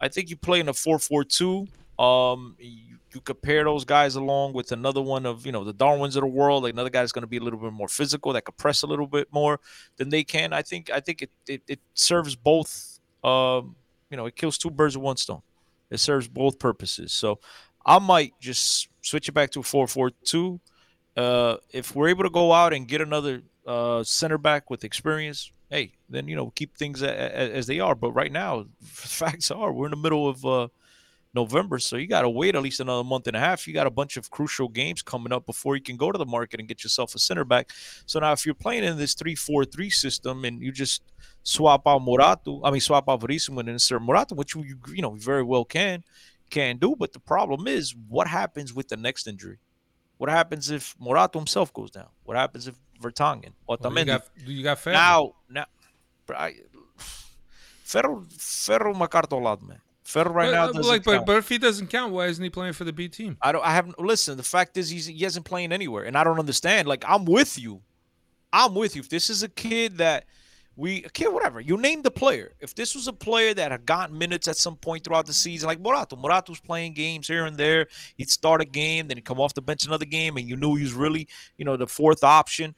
[0.00, 1.66] I think you play in a 4 4 2.
[1.98, 6.16] Um, you, you, compare those guys along with another one of, you know, the Darwins
[6.16, 8.44] of the world, like another guy's going to be a little bit more physical, that
[8.44, 9.60] could press a little bit more
[9.96, 10.52] than they can.
[10.52, 13.76] I think, I think it, it, it serves both, um,
[14.10, 15.42] you know, it kills two birds with one stone.
[15.90, 17.12] It serves both purposes.
[17.12, 17.40] So
[17.84, 20.60] I might just switch it back to a 4 4 2.
[21.16, 25.50] Uh, if we're able to go out and get another uh, center back with experience,
[25.70, 27.94] hey, then, you know, keep things a, a, as they are.
[27.94, 30.68] But right now, facts are we're in the middle of uh,
[31.36, 31.78] November.
[31.78, 33.68] So you got to wait at least another month and a half.
[33.68, 36.26] You got a bunch of crucial games coming up before you can go to the
[36.26, 37.70] market and get yourself a center back.
[38.06, 41.02] So now, if you're playing in this 3 4 3 system and you just
[41.44, 45.10] swap out Morato, I mean, swap out Veríssimo and insert Morato, which you, you know,
[45.10, 46.02] very well can
[46.50, 46.96] can do.
[46.98, 49.58] But the problem is, what happens with the next injury?
[50.18, 52.08] What happens if Morato himself goes down?
[52.24, 53.52] What happens if Vertonghen?
[53.68, 53.82] Otamendi?
[53.82, 54.94] Well, you got, you got Ferro.
[54.96, 55.66] Now, now,
[56.30, 56.54] I,
[57.86, 59.08] Ferro, Ferro uma
[59.62, 59.80] man.
[60.06, 62.42] Ferro right but, now uh, doesn't like, but, but if he doesn't count, why isn't
[62.42, 63.36] he playing for the B team?
[63.42, 63.64] I don't.
[63.64, 63.98] I haven't.
[63.98, 66.86] Listen, the fact is, he's he hasn't playing anywhere, and I don't understand.
[66.86, 67.82] Like, I'm with you.
[68.52, 69.00] I'm with you.
[69.00, 70.26] If this is a kid that
[70.76, 71.60] we a kid, whatever.
[71.60, 72.54] You name the player.
[72.60, 75.66] If this was a player that had gotten minutes at some point throughout the season,
[75.66, 77.88] like Morato, Morato's playing games here and there.
[78.16, 80.76] He'd start a game, then he'd come off the bench another game, and you knew
[80.76, 82.74] he was really, you know, the fourth option.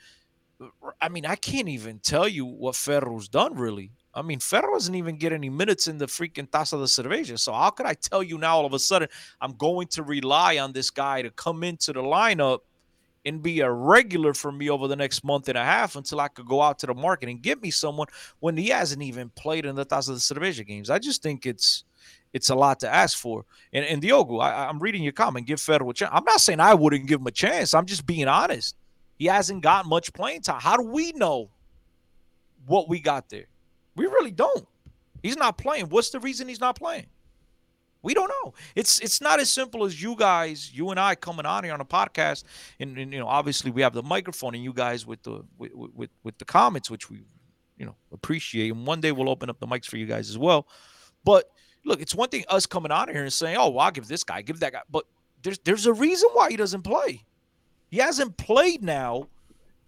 [1.00, 3.92] I mean, I can't even tell you what Ferro's done really.
[4.18, 7.38] I mean, Ferro doesn't even get any minutes in the freaking Taça de Cerveja.
[7.38, 9.08] So how could I tell you now all of a sudden
[9.40, 12.60] I'm going to rely on this guy to come into the lineup
[13.24, 16.28] and be a regular for me over the next month and a half until I
[16.28, 18.08] could go out to the market and get me someone
[18.40, 20.90] when he hasn't even played in the Taça de Cerveja games.
[20.90, 21.84] I just think it's
[22.32, 23.44] it's a lot to ask for.
[23.72, 25.46] And, and Diogo, I, am reading your comment.
[25.46, 26.10] Give Federer a chance.
[26.14, 27.72] I'm not saying I wouldn't give him a chance.
[27.72, 28.76] I'm just being honest.
[29.18, 30.60] He hasn't got much playing time.
[30.60, 31.50] How do we know
[32.66, 33.46] what we got there?
[33.98, 34.66] We really don't.
[35.22, 35.88] He's not playing.
[35.88, 37.06] What's the reason he's not playing?
[38.00, 38.54] We don't know.
[38.76, 41.80] It's it's not as simple as you guys, you and I coming on here on
[41.80, 42.44] a podcast,
[42.78, 45.72] and, and you know, obviously we have the microphone, and you guys with the with,
[45.74, 47.22] with with the comments, which we
[47.76, 48.72] you know appreciate.
[48.72, 50.68] And one day we'll open up the mics for you guys as well.
[51.24, 51.50] But
[51.84, 54.22] look, it's one thing us coming on here and saying, "Oh, well, I'll give this
[54.22, 55.04] guy, give that guy," but
[55.42, 57.24] there's there's a reason why he doesn't play.
[57.90, 59.26] He hasn't played now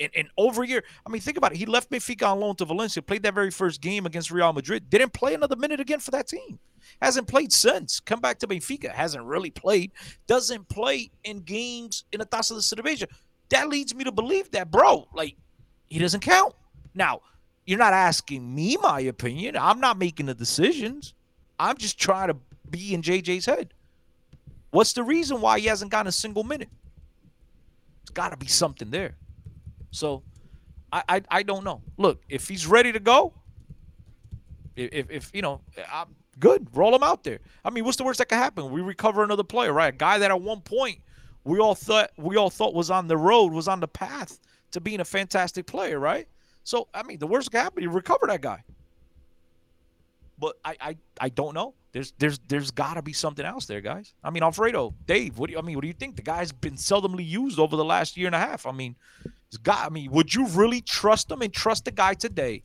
[0.00, 0.82] in over a year.
[1.06, 1.58] I mean, think about it.
[1.58, 4.88] He left Benfica on loan to Valencia, played that very first game against Real Madrid,
[4.90, 6.58] didn't play another minute again for that team.
[7.02, 8.00] Hasn't played since.
[8.00, 9.92] Come back to Benfica, hasn't really played.
[10.26, 13.06] Doesn't play in games in a Taça da Cerveja.
[13.50, 15.36] That leads me to believe that, bro, like
[15.88, 16.54] he doesn't count.
[16.94, 17.20] Now,
[17.66, 19.56] you're not asking me my opinion.
[19.56, 21.14] I'm not making the decisions.
[21.58, 22.36] I'm just trying to
[22.70, 23.74] be in JJ's head.
[24.70, 26.68] What's the reason why he hasn't gotten a single minute?
[28.02, 29.16] It's got to be something there.
[29.90, 30.22] So,
[30.92, 31.82] I, I I don't know.
[31.96, 33.34] Look, if he's ready to go,
[34.76, 35.60] if if you know,
[35.92, 36.68] I'm good.
[36.72, 37.40] Roll him out there.
[37.64, 38.70] I mean, what's the worst that could happen?
[38.70, 39.92] We recover another player, right?
[39.92, 41.00] A guy that at one point
[41.44, 44.40] we all thought we all thought was on the road, was on the path
[44.72, 46.26] to being a fantastic player, right?
[46.64, 48.64] So I mean, the worst that could happen, you recover that guy.
[50.38, 51.74] But I I I don't know.
[51.92, 54.14] There's there's there's got to be something else there, guys.
[54.22, 55.74] I mean, Alfredo, Dave, what do you, I mean?
[55.74, 56.16] What do you think?
[56.16, 58.64] The guy's been seldomly used over the last year and a half.
[58.66, 58.96] I mean,
[59.58, 59.86] got.
[59.86, 62.62] I mean, would you really trust him and trust the guy today?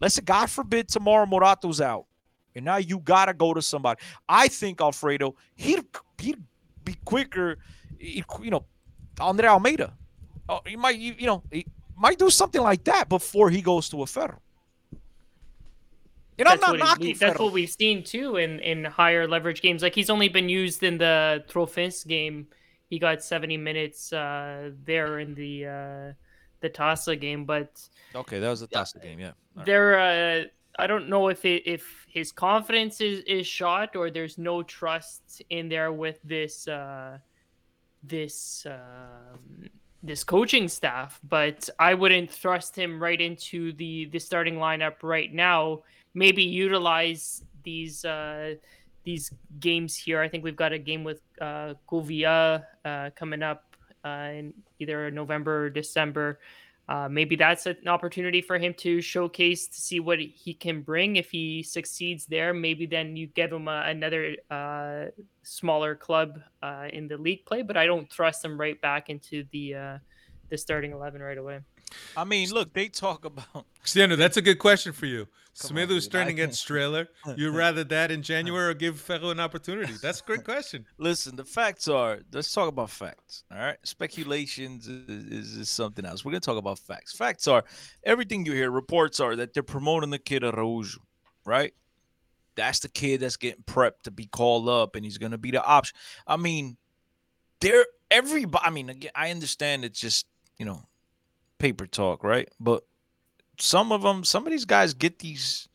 [0.00, 2.06] Let's say, God forbid, tomorrow Morato's out,
[2.54, 4.00] and now you gotta go to somebody.
[4.28, 5.84] I think Alfredo, he'd
[6.18, 6.42] he'd
[6.84, 7.58] be quicker.
[7.98, 8.64] He'd, you know,
[9.20, 9.94] Andre Almeida.
[10.48, 13.88] Oh, he might you, you know he might do something like that before he goes
[13.90, 14.42] to a federal.
[16.38, 17.16] And I'm not knocking.
[17.18, 19.82] that's what we've seen too in in higher leverage games.
[19.82, 22.48] Like he's only been used in the Trofense game.
[22.88, 26.12] He got 70 minutes uh, there in the uh,
[26.60, 27.80] the Taça game, but
[28.14, 29.18] okay, that was the Taça game.
[29.18, 29.66] Yeah, right.
[29.66, 29.98] there.
[29.98, 30.44] Uh,
[30.78, 35.42] I don't know if it, if his confidence is is shot or there's no trust
[35.50, 37.18] in there with this uh,
[38.02, 38.66] this.
[38.66, 39.36] Uh,
[40.02, 45.32] this coaching staff, but I wouldn't thrust him right into the the starting lineup right
[45.32, 45.82] now
[46.16, 48.54] maybe utilize these uh,
[49.06, 50.20] these games here.
[50.20, 55.64] I think we've got a game with uh, uh, coming up uh, in either November
[55.64, 56.38] or December.
[56.88, 61.16] Uh, maybe that's an opportunity for him to showcase to see what he can bring.
[61.16, 65.06] If he succeeds there, maybe then you give him a, another uh,
[65.42, 67.62] smaller club uh, in the league play.
[67.62, 69.98] But I don't thrust him right back into the uh,
[70.50, 71.58] the starting eleven right away.
[72.16, 73.66] I mean, look, they talk about.
[73.80, 75.28] Cristiano, that's a good question for you.
[75.58, 77.08] Smith was turning against Strehler.
[77.36, 79.94] You'd rather that in January or give Ferro an opportunity?
[80.02, 80.84] That's a great question.
[80.98, 82.18] Listen, the facts are.
[82.30, 83.44] Let's talk about facts.
[83.50, 86.24] All right, speculations is, is, is something else.
[86.24, 87.16] We're gonna talk about facts.
[87.16, 87.64] Facts are
[88.04, 88.70] everything you hear.
[88.70, 91.00] Reports are that they're promoting the kid Araujo,
[91.46, 91.72] right?
[92.54, 95.64] That's the kid that's getting prepped to be called up, and he's gonna be the
[95.64, 95.96] option.
[96.26, 96.76] I mean,
[97.60, 98.64] they're everybody.
[98.66, 100.26] I mean, again, I understand it's just
[100.58, 100.82] you know
[101.58, 102.48] paper talk, right?
[102.60, 102.84] But
[103.58, 105.68] some of them, some of these guys get these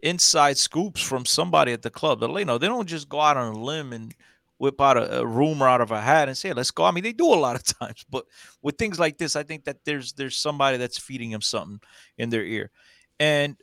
[0.00, 2.20] inside scoops from somebody at the club.
[2.20, 4.14] They, you know, they don't just go out on a limb and
[4.58, 7.04] whip out a, a, rumor out of a hat and say, "Let's go." I mean,
[7.04, 8.24] they do a lot of times, but
[8.62, 11.80] with things like this, I think that there's there's somebody that's feeding them something
[12.16, 12.70] in their ear,
[13.18, 13.56] and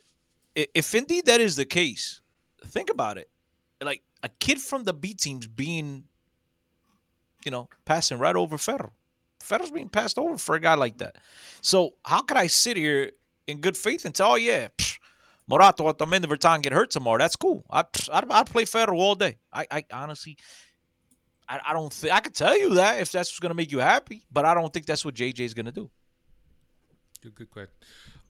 [0.54, 2.20] if indeed that is the case,
[2.66, 3.28] think about it.
[3.80, 6.04] Like a kid from the B teams being,
[7.44, 8.92] you know, passing right over Ferro.
[9.46, 11.16] Ferro's being passed over for a guy like that.
[11.60, 13.12] So how could I sit here
[13.46, 14.98] in good faith and say, oh, yeah, psh,
[15.48, 17.18] Morato at the end of her time get hurt tomorrow.
[17.18, 17.64] That's cool.
[17.70, 19.38] I, I'd, I'd play Ferro all day.
[19.52, 20.36] I, I honestly,
[21.48, 23.70] I, I don't think I could tell you that if that's what's going to make
[23.70, 25.88] you happy, but I don't think that's what JJ is going to do.
[27.22, 27.74] Good, good question.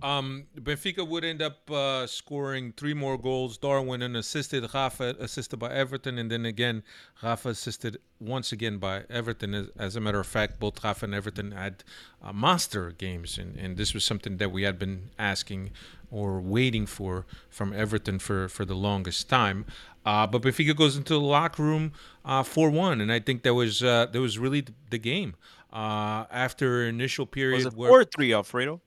[0.02, 3.56] Um, Benfica would end up uh, scoring three more goals.
[3.56, 6.82] Darwin and assisted, Rafa assisted by Everton, and then again,
[7.22, 9.54] Rafa assisted once again by Everton.
[9.54, 11.82] As, as a matter of fact, both Rafa and Everton had
[12.22, 15.70] uh, master games, and, and this was something that we had been asking
[16.10, 19.64] or waiting for from Everton for, for the longest time.
[20.04, 21.92] Uh, but Benfica goes into the locker room
[22.24, 25.34] uh, four one, and I think that was uh, that was really the game.
[25.72, 28.80] Uh, after initial period, was it four three, Alfredo?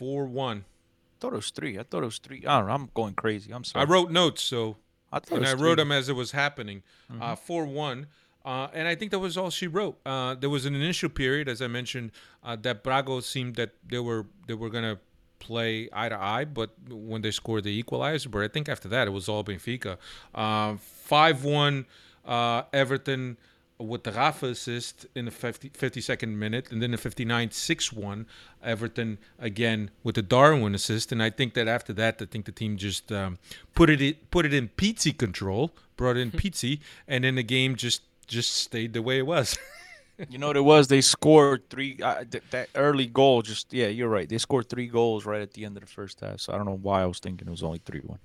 [0.00, 0.64] Four one.
[0.64, 1.78] I thought it was three.
[1.78, 2.42] I thought it was three.
[2.46, 2.72] I don't know.
[2.72, 3.52] I'm going crazy.
[3.52, 3.84] I'm sorry.
[3.84, 4.78] I wrote notes, so
[5.12, 6.82] I and I wrote them as it was happening.
[7.12, 7.22] Mm-hmm.
[7.22, 8.06] Uh, four one.
[8.42, 9.98] Uh, and I think that was all she wrote.
[10.06, 13.98] Uh, there was an initial period, as I mentioned, uh, that Braga seemed that they
[13.98, 14.98] were they were gonna
[15.38, 19.06] play eye to eye, but when they scored the equalizer, but I think after that
[19.06, 19.98] it was all Benfica.
[20.34, 21.84] Uh, five one,
[22.24, 23.36] uh, Everton
[23.80, 28.26] with the Rafa assist in the 50, 52nd minute, and then the 59 6 1,
[28.62, 31.12] Everton again with the Darwin assist.
[31.12, 33.38] And I think that after that, I think the team just um,
[33.74, 38.02] put it put it in Pizzi control, brought in Pizzi, and then the game just
[38.26, 39.58] just stayed the way it was.
[40.28, 40.88] you know what it was?
[40.88, 41.98] They scored three.
[42.02, 44.28] Uh, th- that early goal, just yeah, you're right.
[44.28, 46.40] They scored three goals right at the end of the first half.
[46.40, 48.20] So I don't know why I was thinking it was only three one.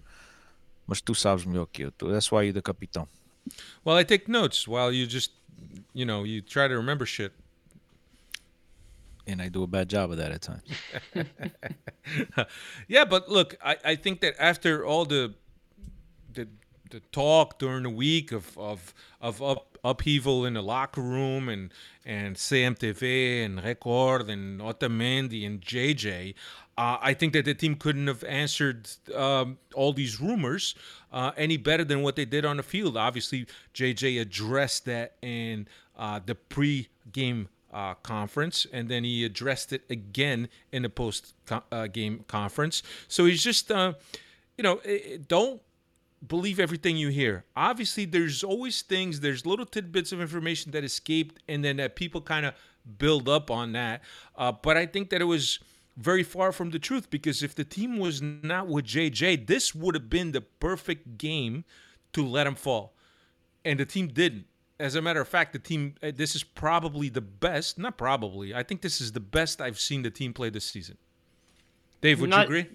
[0.87, 2.11] Mas tu sabes melhor que eu.
[2.11, 3.07] That's why you're the capitão.
[3.83, 5.31] Well, I take notes while you just
[5.93, 7.33] you know you try to remember shit.
[9.27, 10.61] And I do a bad job of that at times.
[12.87, 15.33] yeah, but look, I, I think that after all the
[16.31, 16.47] the
[16.91, 21.71] the talk during the week of of of up, upheaval in the locker room and
[22.05, 26.35] and CMTV and Record and Otamendi and JJ,
[26.77, 30.75] uh, I think that the team couldn't have answered um, all these rumors
[31.11, 32.97] uh, any better than what they did on the field.
[32.97, 35.67] Obviously, JJ addressed that in
[35.97, 42.23] uh, the pre-game uh, conference, and then he addressed it again in the post-game uh,
[42.27, 42.83] conference.
[43.07, 43.93] So he's just, uh,
[44.57, 44.81] you know,
[45.27, 45.61] don't
[46.27, 47.45] believe everything you hear.
[47.55, 52.21] Obviously, there's always things, there's little tidbits of information that escaped, and then that people
[52.21, 52.53] kind of
[52.97, 54.01] build up on that.
[54.35, 55.59] Uh, but I think that it was
[55.97, 59.95] very far from the truth because if the team was not with JJ, this would
[59.95, 61.63] have been the perfect game
[62.13, 62.93] to let him fall.
[63.63, 64.45] And the team didn't.
[64.77, 68.53] As a matter of fact, the team, uh, this is probably the best, not probably,
[68.53, 70.97] I think this is the best I've seen the team play this season.
[72.01, 72.67] Dave, would not, you agree?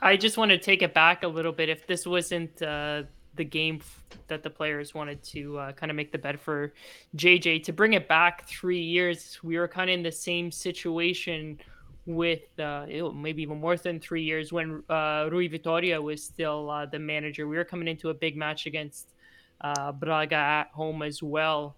[0.00, 1.68] I just want to take it back a little bit.
[1.68, 3.04] If this wasn't uh,
[3.34, 3.80] the game
[4.28, 6.72] that the players wanted to uh, kind of make the bed for
[7.16, 11.58] JJ, to bring it back three years, we were kind of in the same situation
[12.06, 16.86] with uh, maybe even more than three years when uh, Rui Vitoria was still uh,
[16.86, 17.46] the manager.
[17.46, 19.14] We were coming into a big match against
[19.60, 21.76] uh, Braga at home as well.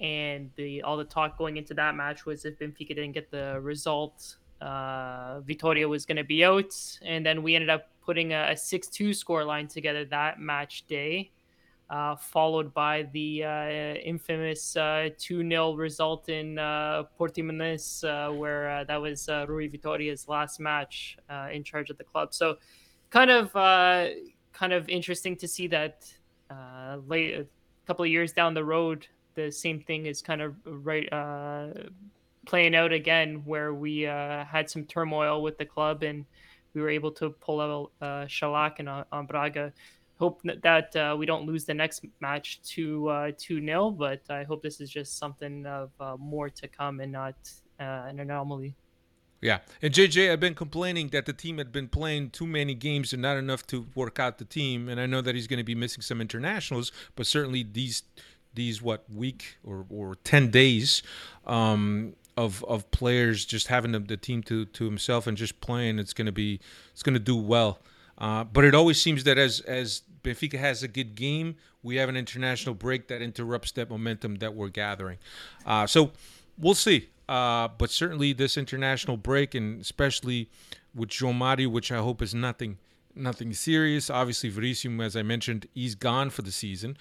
[0.00, 3.60] And the all the talk going into that match was if Benfica didn't get the
[3.60, 8.50] result, uh, Vitoria was going to be out, and then we ended up putting a,
[8.50, 11.30] a 6-2 score line together that match day,
[11.90, 19.00] uh, followed by the uh, infamous 2-0 uh, result in uh, Portimonense, uh, where that
[19.00, 21.18] was Rui Vitoria's last match
[21.52, 22.32] in charge of the club.
[22.32, 22.56] So,
[23.10, 26.06] kind of, kind of interesting to see that
[27.06, 27.46] late a
[27.86, 31.08] couple of years down the road, the same thing is kind of right
[32.46, 36.24] playing out again, where we uh, had some turmoil with the club and
[36.74, 39.72] we were able to pull out uh, Shellac and uh, on Braga.
[40.18, 44.44] Hope that uh, we don't lose the next match to uh, two 0 but I
[44.44, 47.34] hope this is just something of uh, more to come and not
[47.80, 48.76] uh, an anomaly.
[49.40, 53.12] Yeah, and JJ, I've been complaining that the team had been playing too many games
[53.12, 54.88] and not enough to work out the team.
[54.88, 58.04] And I know that he's going to be missing some internationals, but certainly these
[58.54, 61.02] these what week or or ten days
[61.44, 65.98] um, of of players just having the, the team to to himself and just playing,
[65.98, 66.60] it's gonna be
[66.92, 67.78] it's gonna do well.
[68.18, 72.08] Uh, but it always seems that as as Benfica has a good game, we have
[72.08, 75.18] an international break that interrupts that momentum that we're gathering.
[75.66, 76.12] Uh, so
[76.58, 77.08] we'll see.
[77.28, 80.48] Uh, but certainly this international break, and especially
[80.94, 82.78] with João Mario, which I hope is nothing
[83.14, 84.10] nothing serious.
[84.10, 86.96] Obviously, Verissimo, as I mentioned, he's gone for the season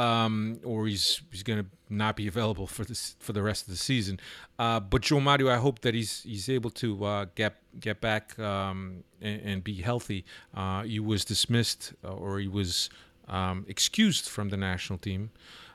[0.00, 3.68] um, or he's he's going to not be available for this for the rest of
[3.68, 4.18] the season.
[4.58, 8.38] Uh, but João Mario, I hope that he's he's able to uh, get get back
[8.38, 10.24] um, and, and, be healthy.
[10.54, 12.88] Uh, he was dismissed uh, or he was
[13.28, 15.30] um, excused from the national team,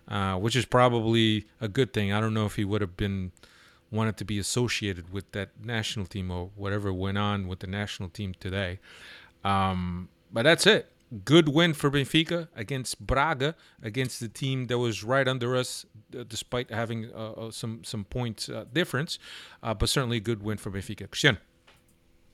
[0.08, 2.12] uh, which is probably a good thing.
[2.12, 3.32] I don't know if he would have been
[3.92, 8.10] wanted to be associated with that national team or whatever went on with the national
[8.10, 8.80] team today.
[9.44, 10.92] Um, but that's it
[11.24, 15.86] good win for Benfica against Braga, against the team that was right under us,
[16.18, 19.20] uh, despite having uh, uh some some points uh, difference.
[19.62, 21.10] Uh, but certainly a good win for Benfica.
[21.10, 21.38] Christian,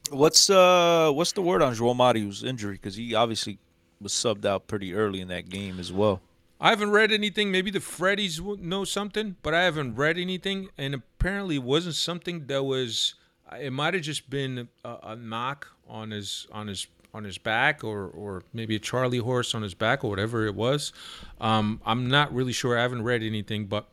[0.09, 2.73] what's uh what's the word on João Mario's injury?
[2.73, 3.59] Because he obviously
[3.99, 6.21] was subbed out pretty early in that game as well.
[6.59, 7.51] I haven't read anything.
[7.51, 10.69] Maybe the Freddies know something, but I haven't read anything.
[10.77, 13.15] And apparently, it wasn't something that was.
[13.59, 17.83] It might have just been a, a knock on his on his on his back
[17.83, 20.93] or or maybe a Charlie horse on his back or whatever it was.
[21.39, 22.77] Um, I'm not really sure.
[22.77, 23.89] I haven't read anything, but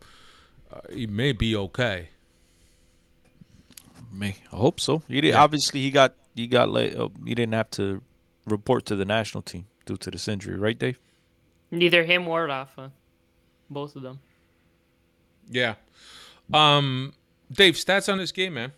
[0.73, 2.11] uh, he may be okay.
[4.13, 5.03] May I hope so.
[5.09, 5.43] He did, yeah.
[5.43, 6.97] obviously he got he got late.
[6.97, 8.03] Uh, he didn't have to
[8.47, 10.99] report to the national team due to this injury, right, Dave?
[11.71, 12.93] Neither him or Rafa,
[13.69, 14.21] both of them.
[15.51, 15.75] Yeah.
[16.53, 17.13] Um,
[17.51, 18.73] Dave, stats on this game, man.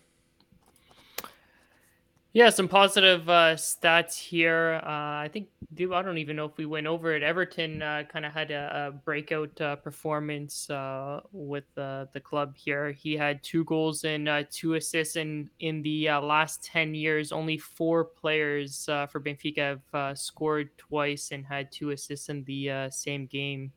[2.33, 4.79] Yeah, some positive uh, stats here.
[4.83, 7.23] Uh, I think, dude, I don't even know if we went over it.
[7.23, 12.93] Everton uh, kind of had a, a breakout uh, performance uh, with the club here.
[12.93, 17.57] He had two goals and uh, two assists, and in the last 10 years, only
[17.57, 23.73] four players for Benfica have scored twice and had two assists in the same game.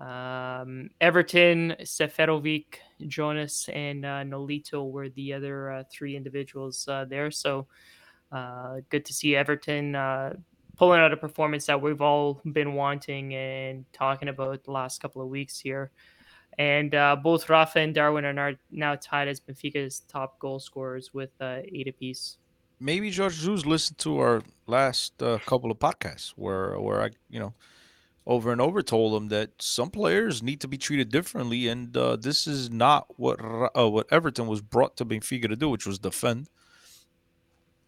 [0.00, 2.76] Um, Everton, Seferovic,
[3.06, 7.30] Jonas, and uh, Nolito were the other uh, three individuals uh, there.
[7.30, 7.66] So
[8.32, 10.36] uh, good to see Everton uh,
[10.78, 15.20] pulling out a performance that we've all been wanting and talking about the last couple
[15.20, 15.90] of weeks here.
[16.58, 21.30] And uh, both Rafa and Darwin are now tied as Benfica's top goal scorers with
[21.40, 22.38] eight apiece.
[22.80, 27.52] Maybe Jorge Jesus listened to our last couple of podcasts where where I you know
[28.26, 32.16] over and over told him that some players need to be treated differently, and uh,
[32.16, 35.98] this is not what uh, what Everton was brought to Benfica to do, which was
[35.98, 36.48] defend.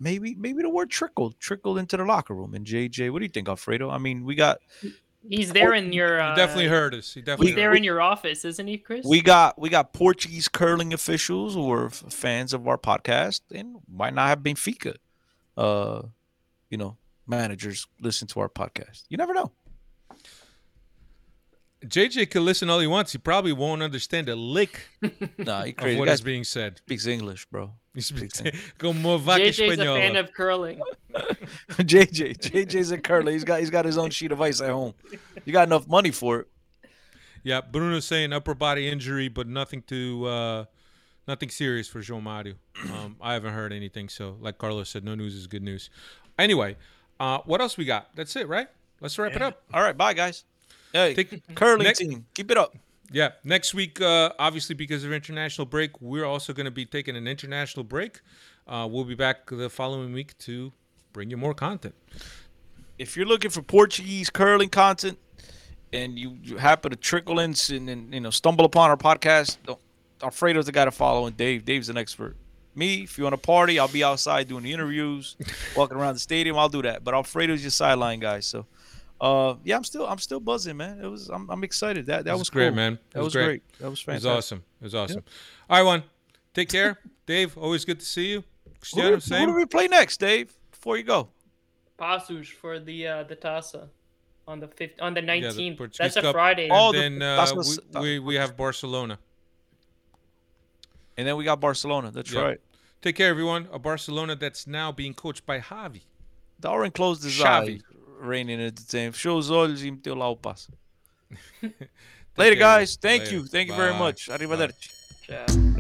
[0.01, 2.55] Maybe maybe the word trickled trickled into the locker room.
[2.55, 3.91] And JJ, what do you think, Alfredo?
[3.91, 4.59] I mean, we got
[5.28, 6.20] He's there in your.
[6.20, 7.14] Uh, he definitely heard us.
[7.14, 7.49] He definitely.
[7.49, 9.07] He's there in your office, isn't he, Chris?
[9.07, 14.11] We got we got Portuguese curling officials who are fans of our podcast, and why
[14.11, 14.97] not have Benfica,
[15.57, 16.03] uh,
[16.70, 19.05] you know, managers listen to our podcast?
[19.09, 19.53] You never know.
[21.87, 23.12] JJ can listen all he wants.
[23.12, 24.89] He probably won't understand a lick
[25.39, 26.78] nah, he of what is being said.
[26.78, 27.72] Speaks English, bro.
[27.95, 28.43] He speaks
[28.78, 30.80] como vaca JJ's a fan of curling.
[31.70, 33.33] JJ, JJ's a curler.
[33.33, 34.95] He's got he's got his own sheet of ice at home.
[35.45, 36.49] You got enough money for it.
[37.43, 40.64] Yeah, Bruno's saying upper body injury, but nothing to uh,
[41.26, 42.55] nothing serious for João Mario.
[42.83, 44.09] Um, I haven't heard anything.
[44.09, 45.89] So, like Carlos said, no news is good news.
[46.37, 46.76] Anyway,
[47.20, 48.09] uh, what else we got?
[48.16, 48.66] That's it, right?
[49.01, 49.62] Let's wrap it up.
[49.72, 50.45] All right, bye guys.
[50.93, 52.76] Hey, Take- curling next- team, keep it up.
[53.11, 57.14] Yeah, next week, uh, obviously because of international break, we're also going to be taking
[57.14, 58.20] an international break.
[58.66, 60.72] Uh, we'll be back the following week to
[61.12, 61.95] bring you more content.
[62.99, 65.18] If you're looking for Portuguese curling content,
[65.93, 69.59] and you, you happen to trickle in and, and you know stumble upon our podcast,
[70.22, 72.36] Alfredo's the guy to follow, and Dave, Dave's an expert.
[72.74, 75.36] Me, if you want to party, I'll be outside doing the interviews,
[75.76, 76.57] walking around the stadium.
[76.57, 77.05] I'll do that.
[77.05, 78.64] But Alfredo's your sideline guy, so.
[79.23, 80.99] Uh, yeah, I'm still I'm still buzzing, man.
[81.03, 82.07] It was I'm, I'm excited.
[82.07, 82.75] That that It was, great, cool.
[82.77, 82.95] man.
[82.95, 83.62] It That was, great.
[83.79, 84.27] That was fantastic.
[84.27, 84.59] It was awesome.
[84.81, 85.25] It was awesome.
[85.70, 86.03] All right, one.
[86.55, 87.57] Take care, Dave.
[87.57, 88.41] Always good to see you.
[88.64, 90.53] Who, Cristiano, do- who do we play next, Dave?
[90.73, 91.29] Before you go,
[91.99, 93.87] Paços for the uh, the Taça
[94.49, 95.57] on the fifth on the nineteenth.
[95.57, 96.33] the Portuguese That's a Cup.
[96.35, 96.68] Friday.
[96.73, 99.20] Oh, And the- then uh, that's we, we we have Barcelona.
[101.16, 102.11] and then we got Barcelona.
[102.11, 102.41] That's Yeah.
[102.43, 102.61] right.
[103.03, 103.68] Take care, everyone.
[103.73, 106.03] A Barcelona that's now being coached by Javi.
[106.61, 107.75] Darwin closed his Xavi.
[107.77, 107.81] eyes,
[108.23, 109.12] the time.
[109.12, 110.73] Fechou os olhos e meteu lá o passo.
[112.37, 112.97] Later, guys.
[112.97, 113.35] Thank Later.
[113.35, 113.49] you.
[113.49, 113.99] Thank you very Bye.
[113.99, 114.27] much.
[114.29, 114.35] Bye.
[114.35, 114.91] Arrivederci.
[115.27, 115.72] Ciao.